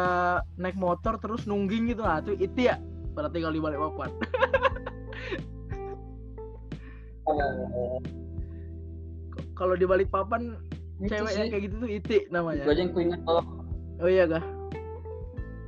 naik 0.53 0.77
motor 0.77 1.17
terus 1.17 1.49
nungging 1.49 1.89
gitu 1.89 2.05
nah 2.05 2.21
itu 2.21 2.37
Itia. 2.37 2.77
Berarti 3.11 3.37
kalau 3.43 3.55
di 3.55 3.63
Balikpapan. 3.63 4.09
oh, 7.27 7.97
Kalau 9.61 9.77
di 9.77 9.85
Balikpapan 9.85 10.57
itu 11.05 11.13
cewek 11.13 11.33
yang 11.37 11.47
kayak 11.53 11.63
gitu 11.69 11.75
tuh 11.77 11.89
Iti 11.89 12.17
namanya. 12.33 12.65
Itu 12.65 12.71
aja 12.73 12.81
yang 12.81 12.93
kuingat 12.97 13.21
kalau 13.29 13.43
Oh 14.01 14.09
iya 14.09 14.25
kah? 14.25 14.43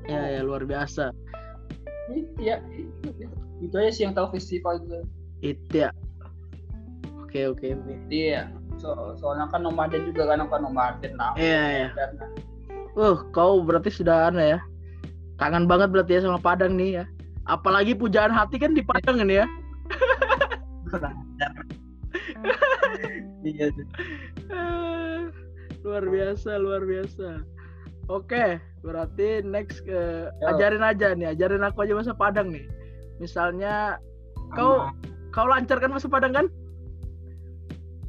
Ya 0.09 0.21
ya 0.33 0.41
luar 0.41 0.65
biasa. 0.65 1.13
itiak 2.09 2.59
itu, 2.73 3.09
itu 3.63 3.75
aja 3.77 3.91
sih 3.93 4.03
yang 4.09 4.17
tahu 4.17 4.33
festival 4.33 4.81
itu. 4.81 5.05
Itia. 5.45 5.93
Oke 7.33 7.49
oke 7.49 7.67
oke. 7.73 7.93
Iya. 8.13 8.45
So, 8.77 9.17
soalnya 9.17 9.49
kan 9.49 9.65
nomaden 9.65 10.05
juga 10.05 10.29
kan 10.29 10.45
kan 10.45 10.61
nomaden 10.61 11.17
lah. 11.17 11.33
Iya 11.33 11.89
iya. 11.89 11.89
Uh, 12.93 13.25
kau 13.33 13.57
berarti 13.57 13.89
sudah 13.89 14.29
aneh 14.29 14.53
ya. 14.53 14.61
Kangen 15.41 15.65
banget 15.65 15.89
berarti 15.89 16.21
ya 16.21 16.29
sama 16.29 16.37
Padang 16.37 16.77
nih 16.77 17.01
ya. 17.01 17.09
Apalagi 17.49 17.97
pujaan 17.97 18.29
hati 18.29 18.61
kan 18.61 18.77
di 18.77 18.85
Padang 18.85 19.17
ini 19.25 19.41
ya. 19.41 19.49
iya. 23.49 23.73
Eh, 24.53 25.21
luar 25.81 26.05
biasa, 26.05 26.61
luar 26.61 26.85
biasa. 26.85 27.41
Oke, 28.13 28.61
berarti 28.85 29.41
next 29.41 29.81
ke 29.81 30.29
Yo. 30.29 30.53
ajarin 30.53 30.85
aja 30.85 31.17
nih, 31.17 31.33
ajarin 31.33 31.65
aku 31.65 31.81
aja 31.81 31.97
bahasa 31.97 32.13
Padang 32.13 32.53
nih. 32.53 32.69
Misalnya 33.17 33.97
kau 34.53 34.85
kau 35.33 35.49
lancar 35.49 35.81
kan 35.81 35.89
bahasa 35.89 36.05
Padang 36.05 36.37
kan? 36.37 36.45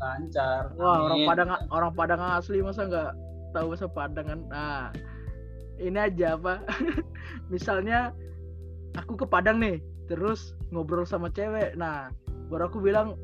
Lancar. 0.05 0.63
Wah, 0.77 1.09
orang 1.09 1.19
Amin. 1.25 1.29
Padang 1.29 1.49
orang 1.73 1.93
Padang 1.97 2.21
asli 2.37 2.61
masa 2.61 2.85
nggak 2.85 3.11
tahu 3.57 3.73
bahasa 3.73 3.87
Padang 3.89 4.27
kan? 4.29 4.41
Nah, 4.53 4.85
ini 5.81 5.97
aja 5.97 6.37
apa? 6.37 6.61
Misalnya 7.53 8.13
aku 9.01 9.17
ke 9.17 9.27
Padang 9.27 9.59
nih, 9.65 9.81
terus 10.07 10.53
ngobrol 10.69 11.09
sama 11.09 11.33
cewek. 11.33 11.73
Nah, 11.81 12.13
baru 12.53 12.69
aku 12.69 12.79
bilang 12.85 13.17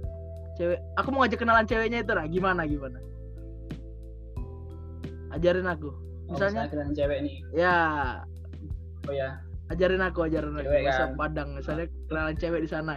cewek, 0.57 0.81
aku 0.97 1.09
mau 1.13 1.23
ngajak 1.23 1.39
kenalan 1.45 1.69
ceweknya 1.69 2.01
itu, 2.03 2.13
nah 2.17 2.27
gimana 2.27 2.65
gimana? 2.65 2.99
Ajarin 5.31 5.69
aku. 5.69 5.93
Oh, 6.31 6.35
Misalnya, 6.39 6.67
kenalan 6.71 6.95
cewek 6.97 7.19
nih. 7.27 7.37
ya 7.55 7.77
Oh 9.09 9.15
ya. 9.17 9.41
ajarin 9.73 10.03
aku, 10.03 10.27
ajarin 10.29 10.55
aku 10.59 10.67
Cewek 10.67 10.83
bahasa 10.87 11.05
kan? 11.07 11.17
Padang. 11.17 11.49
Misalnya 11.57 11.87
kenalan 12.11 12.37
cewek 12.37 12.61
di 12.67 12.71
sana. 12.71 12.93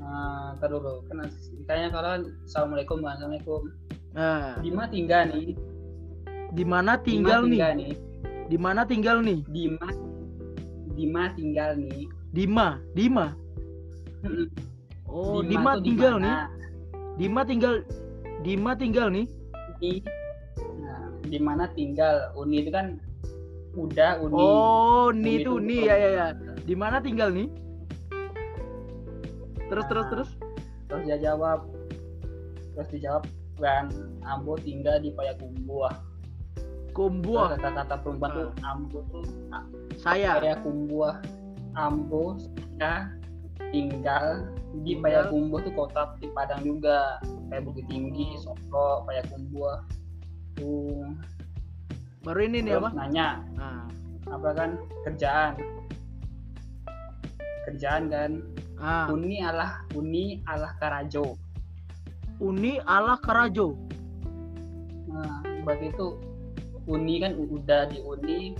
Nah, 0.00 0.56
ntar 0.56 0.72
dulu. 0.72 1.04
Kan 1.06 1.28
ditanya 1.60 1.92
kalau 1.92 2.10
assalamualaikum, 2.48 3.04
assalamualaikum. 3.04 3.62
Nah, 4.16 4.56
Di 4.64 4.70
mana 4.72 4.88
tinggal 4.90 5.22
nih? 5.30 5.54
di 6.50 6.64
mana 6.66 6.98
tinggal 6.98 7.46
nih? 7.46 7.52
tinggal 7.54 7.72
nih? 7.78 7.92
Di 8.50 8.56
mana 8.58 8.82
tinggal 8.82 9.16
nih? 9.22 9.38
Di 9.46 9.64
mana? 9.70 9.94
Di 10.96 11.04
mana 11.06 11.28
tinggal 11.38 11.70
nih? 11.78 12.02
Dima, 12.30 12.68
Dima. 12.94 13.26
Oh, 15.06 15.42
Di 15.42 15.54
Dima 15.54 15.62
mana 15.62 15.76
tuh 15.78 15.82
di 15.82 15.86
tinggal 15.94 16.14
nih. 16.18 16.34
mana? 16.34 16.46
Dima 17.20 17.40
tinggal 17.44 17.74
Dima 18.40 18.70
tinggal 18.74 19.08
nih. 19.12 19.26
Di 19.78 19.92
Nah, 20.80 21.06
di 21.28 21.38
mana 21.38 21.64
tinggal? 21.70 22.32
Uni 22.34 22.66
itu 22.66 22.70
kan 22.72 22.98
udah 23.78 24.18
uni. 24.18 24.34
Oh, 24.34 25.14
Uni 25.14 25.22
nih 25.22 25.34
itu 25.44 25.52
tuh 25.54 25.56
nih 25.62 25.80
ya 25.86 25.94
ya 25.94 26.08
ya. 26.10 26.26
Di 26.66 26.74
mana 26.74 26.98
tinggal 26.98 27.30
nih? 27.30 27.46
Terus 29.70 29.86
terus 29.86 30.06
terus. 30.10 30.30
Terus 30.90 31.02
dia 31.06 31.18
jawab. 31.22 31.70
Terus 32.74 32.88
dijawab 32.90 33.24
kan 33.60 33.86
Ambo 34.26 34.58
tinggal 34.58 34.98
di 34.98 35.14
Payakumbuh. 35.14 35.88
Kumbuah 36.90 37.54
Kata-kata 37.54 38.02
perempuan 38.02 38.30
tuh 38.34 38.48
Ah. 38.66 38.74
Ambo 38.74 38.98
tuh 39.14 39.24
saya. 39.94 40.42
Payakumbuh. 40.42 41.14
Ambo 41.78 42.34
saya 42.42 43.14
tinggal 43.70 44.50
di 44.82 44.98
Tinggal. 44.98 45.30
Payakumbuh 45.30 45.62
tuh 45.62 45.72
kota 45.78 46.18
di 46.18 46.26
Padang 46.34 46.66
juga 46.66 47.22
kayak 47.50 47.62
Bukit 47.62 47.86
Tinggi, 47.86 48.34
Solo, 48.42 49.06
Payakumbuh. 49.06 49.86
Tuh. 50.58 51.14
Baru 52.26 52.40
ini 52.44 52.60
nih 52.60 52.76
apa? 52.76 52.92
nanya 52.92 53.40
Nah, 53.56 53.88
apa 54.28 54.48
kan 54.52 54.76
kerjaan 55.08 55.56
kerjaan 57.64 58.12
kan 58.12 58.30
Ah, 58.80 59.12
uni 59.12 59.44
alah 59.44 59.84
uni 59.92 60.40
alah 60.48 60.72
karajo 60.80 61.36
uni 62.40 62.80
ala 62.88 63.20
Karajo. 63.20 63.76
nah 65.04 65.44
berarti 65.62 65.92
itu 65.92 66.16
uni 66.88 67.20
kan 67.20 67.36
udah 67.36 67.92
di 67.92 68.00
uni 68.00 68.56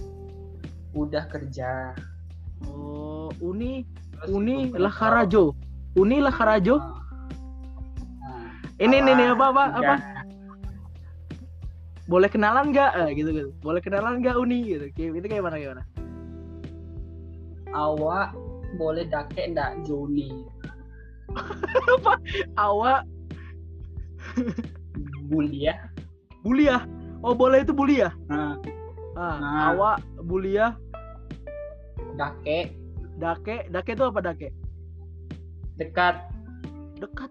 udah 0.93 1.25
kerja 1.33 1.97
Oh, 2.61 3.33
uni 3.41 3.89
Terus 4.21 4.37
uni 4.37 4.69
lah. 4.77 4.93
Karajo. 4.93 5.57
Uni 5.97 6.21
lah 6.21 6.29
Karajo. 6.29 6.77
Nah, 6.77 8.53
Ini 8.77 9.01
nih 9.01 9.17
nih 9.17 9.33
alah, 9.33 9.41
apa 9.41 9.45
apa 9.49 9.63
apa? 9.81 9.95
Boleh 12.05 12.29
kenalan 12.29 12.69
nggak? 12.69 12.91
Eh, 13.01 13.09
gitu 13.17 13.33
gitu. 13.33 13.51
Boleh 13.65 13.81
kenalan 13.81 14.21
nggak 14.21 14.37
uni 14.37 14.77
gitu. 14.77 14.93
Itu 14.93 15.25
kayak 15.25 15.41
mana 15.41 15.57
gimana? 15.57 15.83
awak 17.71 18.35
boleh 18.79 19.07
dake 19.07 19.51
ndak 19.51 19.83
Joni 19.83 20.31
Awak 22.59 23.07
buliah 25.31 25.79
buliah. 26.43 26.83
Oh, 27.21 27.37
boleh 27.37 27.61
itu 27.63 27.71
buliah. 27.77 28.11
nah, 28.27 28.57
Ah, 29.13 29.37
Nah. 29.37 29.65
awak 29.75 29.97
buliah 30.25 30.73
dake 32.17 32.73
dake. 33.21 33.69
Dake 33.69 33.91
itu 33.93 34.05
apa 34.07 34.21
dake? 34.25 34.49
dekat 35.77 36.17
Dekat. 37.01 37.31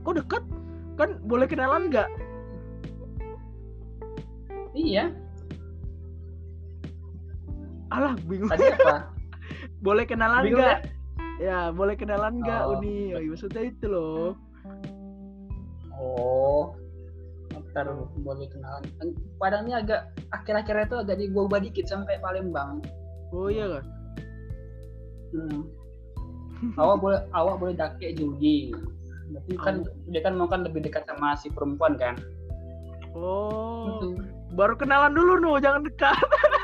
Kok 0.00 0.14
dekat? 0.16 0.42
Kan 0.96 1.20
boleh 1.24 1.44
kenalan 1.44 1.88
nggak? 1.92 2.08
iya 4.72 5.08
Alah, 7.90 8.14
bingung. 8.28 8.46
tadi 8.48 8.70
apa 8.70 9.08
boleh 9.80 10.04
kenalan 10.04 10.44
Bingung 10.44 10.60
nggak? 10.60 10.80
Ya, 11.40 11.72
boleh 11.72 11.96
kenalan 11.96 12.40
nggak 12.40 12.62
Oh. 12.64 12.76
Uni? 12.76 13.12
Oh, 13.12 13.22
maksudnya 13.26 13.62
itu 13.64 13.86
loh. 13.88 14.36
oh 15.96 16.72
ntar 17.70 17.86
boleh 18.18 18.50
kenalan 18.50 18.82
Padahal 19.38 19.62
ini 19.62 19.78
agak 19.78 20.10
akhir-akhirnya 20.32 20.90
itu 20.90 20.96
agak 20.98 21.16
diubah 21.22 21.60
dikit 21.62 21.86
sampai 21.86 22.18
Palembang 22.18 22.82
Oh 23.30 23.46
iya 23.46 23.78
kan? 23.78 23.84
hmm. 25.30 25.62
awak 26.74 26.98
boleh 26.98 27.20
awak 27.30 27.56
boleh 27.56 27.74
dake 27.78 28.10
Jodi 28.18 28.74
berarti 29.30 29.54
kan 29.62 29.74
dia 30.10 30.18
kan 30.18 30.34
mau 30.34 30.50
kan 30.50 30.66
lebih 30.66 30.82
dekat 30.82 31.06
sama 31.06 31.38
si 31.38 31.46
perempuan 31.48 31.94
kan 31.94 32.18
Oh, 33.14 34.02
Gitu. 34.02 34.18
baru 34.54 34.74
kenalan 34.74 35.10
dulu 35.10 35.38
no, 35.38 35.58
jangan 35.58 35.82
dekat. 35.82 36.14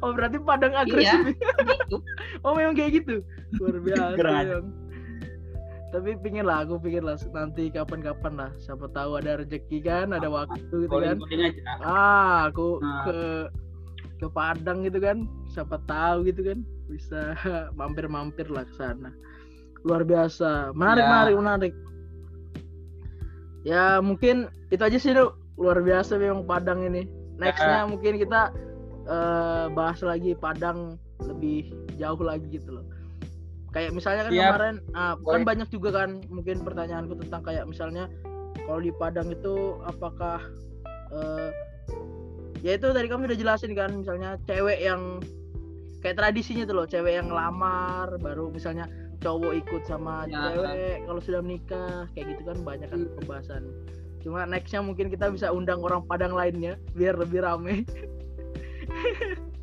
oh 0.00 0.10
berarti 0.12 0.38
Padang 0.38 0.74
agresif. 0.74 1.34
gitu 1.34 1.96
oh 2.44 2.52
memang 2.54 2.74
kayak 2.74 3.02
gitu. 3.02 3.20
Luar 3.58 3.76
biasa. 3.86 4.62
Tapi 5.88 6.20
pingin 6.20 6.44
lah, 6.44 6.68
aku 6.68 6.76
pingin 6.78 7.00
lah 7.00 7.16
nanti 7.32 7.72
kapan-kapan 7.72 8.36
lah. 8.36 8.50
Siapa 8.60 8.92
tahu 8.92 9.16
ada 9.16 9.40
rezeki 9.40 9.80
kan, 9.80 10.12
ada 10.12 10.28
waktu 10.28 10.60
gitu 10.84 10.96
kan. 11.00 11.16
Ah, 11.80 12.52
aku 12.52 12.76
Nah. 12.78 13.04
ke 13.08 13.18
ke 14.20 14.26
Padang 14.28 14.84
gitu 14.84 15.00
kan. 15.00 15.24
Siapa 15.48 15.80
tahu 15.88 16.28
gitu 16.28 16.44
kan 16.44 16.60
bisa 16.88 17.32
mampir-mampir 17.78 18.48
lah 18.48 18.68
ke 18.68 18.74
sana. 18.76 19.08
Luar 19.80 20.04
biasa. 20.04 20.76
Menarik, 20.76 21.04
Ya. 21.04 21.08
menarik, 21.08 21.34
menarik. 21.36 21.72
Ya 23.64 23.84
mungkin 23.98 24.36
itu 24.68 24.82
aja 24.84 24.98
sih, 24.98 25.12
Duk. 25.12 25.36
Luar 25.56 25.80
biasa 25.80 26.20
memang 26.20 26.44
Padang 26.44 26.84
ini. 26.84 27.08
Nextnya 27.38 27.86
mungkin 27.86 28.18
kita 28.18 28.50
eh, 29.08 29.66
bahas 29.72 29.98
lagi 30.00 30.32
Padang 30.32 31.00
lebih 31.18 31.68
jauh 31.96 32.20
lagi 32.20 32.46
gitu 32.52 32.78
loh. 32.78 32.86
Kayak 33.68 33.92
misalnya 33.92 34.28
kan 34.28 34.32
Siap. 34.32 34.42
kemarin, 34.48 34.74
ah, 34.92 35.14
kan 35.18 35.42
banyak 35.44 35.68
juga 35.68 35.90
kan 35.92 36.10
mungkin 36.28 36.60
pertanyaanku 36.60 37.16
tentang 37.20 37.42
kayak 37.42 37.64
misalnya 37.64 38.08
kalau 38.64 38.80
di 38.80 38.92
Padang 38.92 39.28
itu 39.28 39.76
apakah 39.84 40.40
eh, 41.08 41.48
ya 42.60 42.74
itu 42.74 42.90
tadi 42.90 43.06
kamu 43.06 43.28
udah 43.28 43.38
jelasin 43.38 43.72
kan 43.72 43.90
misalnya 43.94 44.34
cewek 44.44 44.76
yang 44.78 45.22
kayak 45.98 46.16
tradisinya 46.16 46.64
tuh 46.64 46.74
loh 46.74 46.86
cewek 46.86 47.16
yang 47.16 47.30
lamar 47.30 48.18
baru 48.18 48.50
misalnya 48.50 48.86
cowok 49.18 49.52
ikut 49.56 49.82
sama 49.84 50.26
Ya. 50.26 50.52
cewek 50.52 51.06
kalau 51.06 51.20
sudah 51.20 51.40
menikah 51.40 52.06
kayak 52.12 52.34
gitu 52.34 52.42
kan 52.46 52.58
banyak 52.62 52.88
kan 52.88 53.00
pembahasan 53.14 53.62
cuma 54.18 54.42
nextnya 54.44 54.82
mungkin 54.82 55.06
kita 55.06 55.30
bisa 55.30 55.48
undang 55.48 55.78
orang 55.80 56.02
Padang 56.04 56.34
lainnya 56.34 56.74
biar 56.92 57.14
lebih 57.14 57.42
rame 57.42 57.86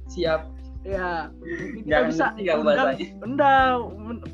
siap. 0.07 0.41
Ya 0.85 1.33
kita 1.81 1.89
Jangan 1.89 2.07
bisa 2.07 2.25
ngerti 2.37 2.45
undang 2.61 2.89
undang 3.23 3.77
men- 3.97 4.25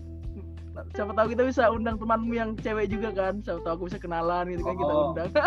siapa 0.92 1.12
tahu 1.14 1.28
kita 1.32 1.44
bisa 1.46 1.64
undang 1.68 1.96
temanmu 1.96 2.34
yang 2.34 2.50
cewek 2.58 2.88
juga 2.88 3.10
kan. 3.12 3.40
Siapa 3.40 3.60
tahu 3.62 3.74
aku 3.74 3.84
bisa 3.88 4.00
kenalan 4.00 4.52
gitu 4.52 4.64
kan 4.64 4.76
kita 4.76 4.94
Oh. 4.94 5.04
undang. 5.12 5.30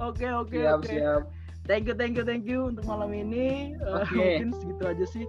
Oke 0.00 0.26
oke 0.26 0.58
oke. 0.66 0.88
siap. 0.88 1.28
Thank 1.62 1.86
you 1.86 1.94
thank 1.94 2.18
you 2.18 2.24
thank 2.24 2.42
you 2.42 2.66
untuk 2.66 2.82
malam 2.82 3.12
ini. 3.12 3.76
Eh, 3.76 3.94
Oke. 3.94 4.18
mungkin 4.18 4.48
segitu 4.56 4.82
aja 4.82 5.06
sih. 5.06 5.24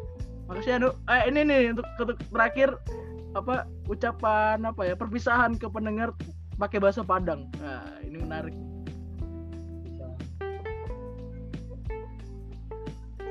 Makasih 0.50 0.82
Anu. 0.82 0.90
Eh 1.06 1.30
ini 1.30 1.46
nih 1.46 1.62
untuk, 1.72 1.86
untuk 2.00 2.18
terakhir 2.32 2.74
apa 3.34 3.66
ucapan 3.86 4.62
apa 4.62 4.82
ya 4.84 4.96
perpisahan 4.98 5.58
ke 5.58 5.70
pendengar 5.70 6.10
pakai 6.58 6.82
bahasa 6.82 7.06
Padang. 7.06 7.50
Nah, 7.60 7.86
ini 8.02 8.18
menarik 8.18 8.56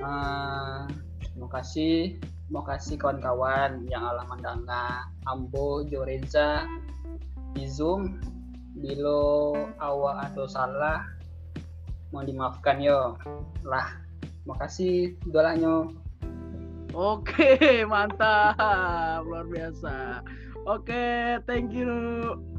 Terima 0.02 1.48
kasih 1.48 2.18
terima 2.18 2.62
kasih 2.68 2.94
kawan-kawan 2.98 3.86
yang 3.88 4.02
alam 4.02 4.28
mandanga 4.28 5.08
ambo 5.30 5.86
jorenza 5.88 6.66
di 7.54 7.64
zoom 7.70 8.18
bilo 8.76 9.54
awak 9.78 10.32
atau 10.32 10.50
salah. 10.50 11.06
Mohon 12.10 12.26
dimaafkan 12.28 12.76
yo. 12.82 13.16
Lah 13.62 13.88
terima 14.20 14.54
kasih 14.58 15.14
dolanya 15.30 15.86
oke 16.92 17.56
mantap. 17.92 19.22
Luar 19.22 19.46
biasa. 19.46 20.20
Oke 20.66 21.38
thank 21.46 21.70
you 21.70 22.51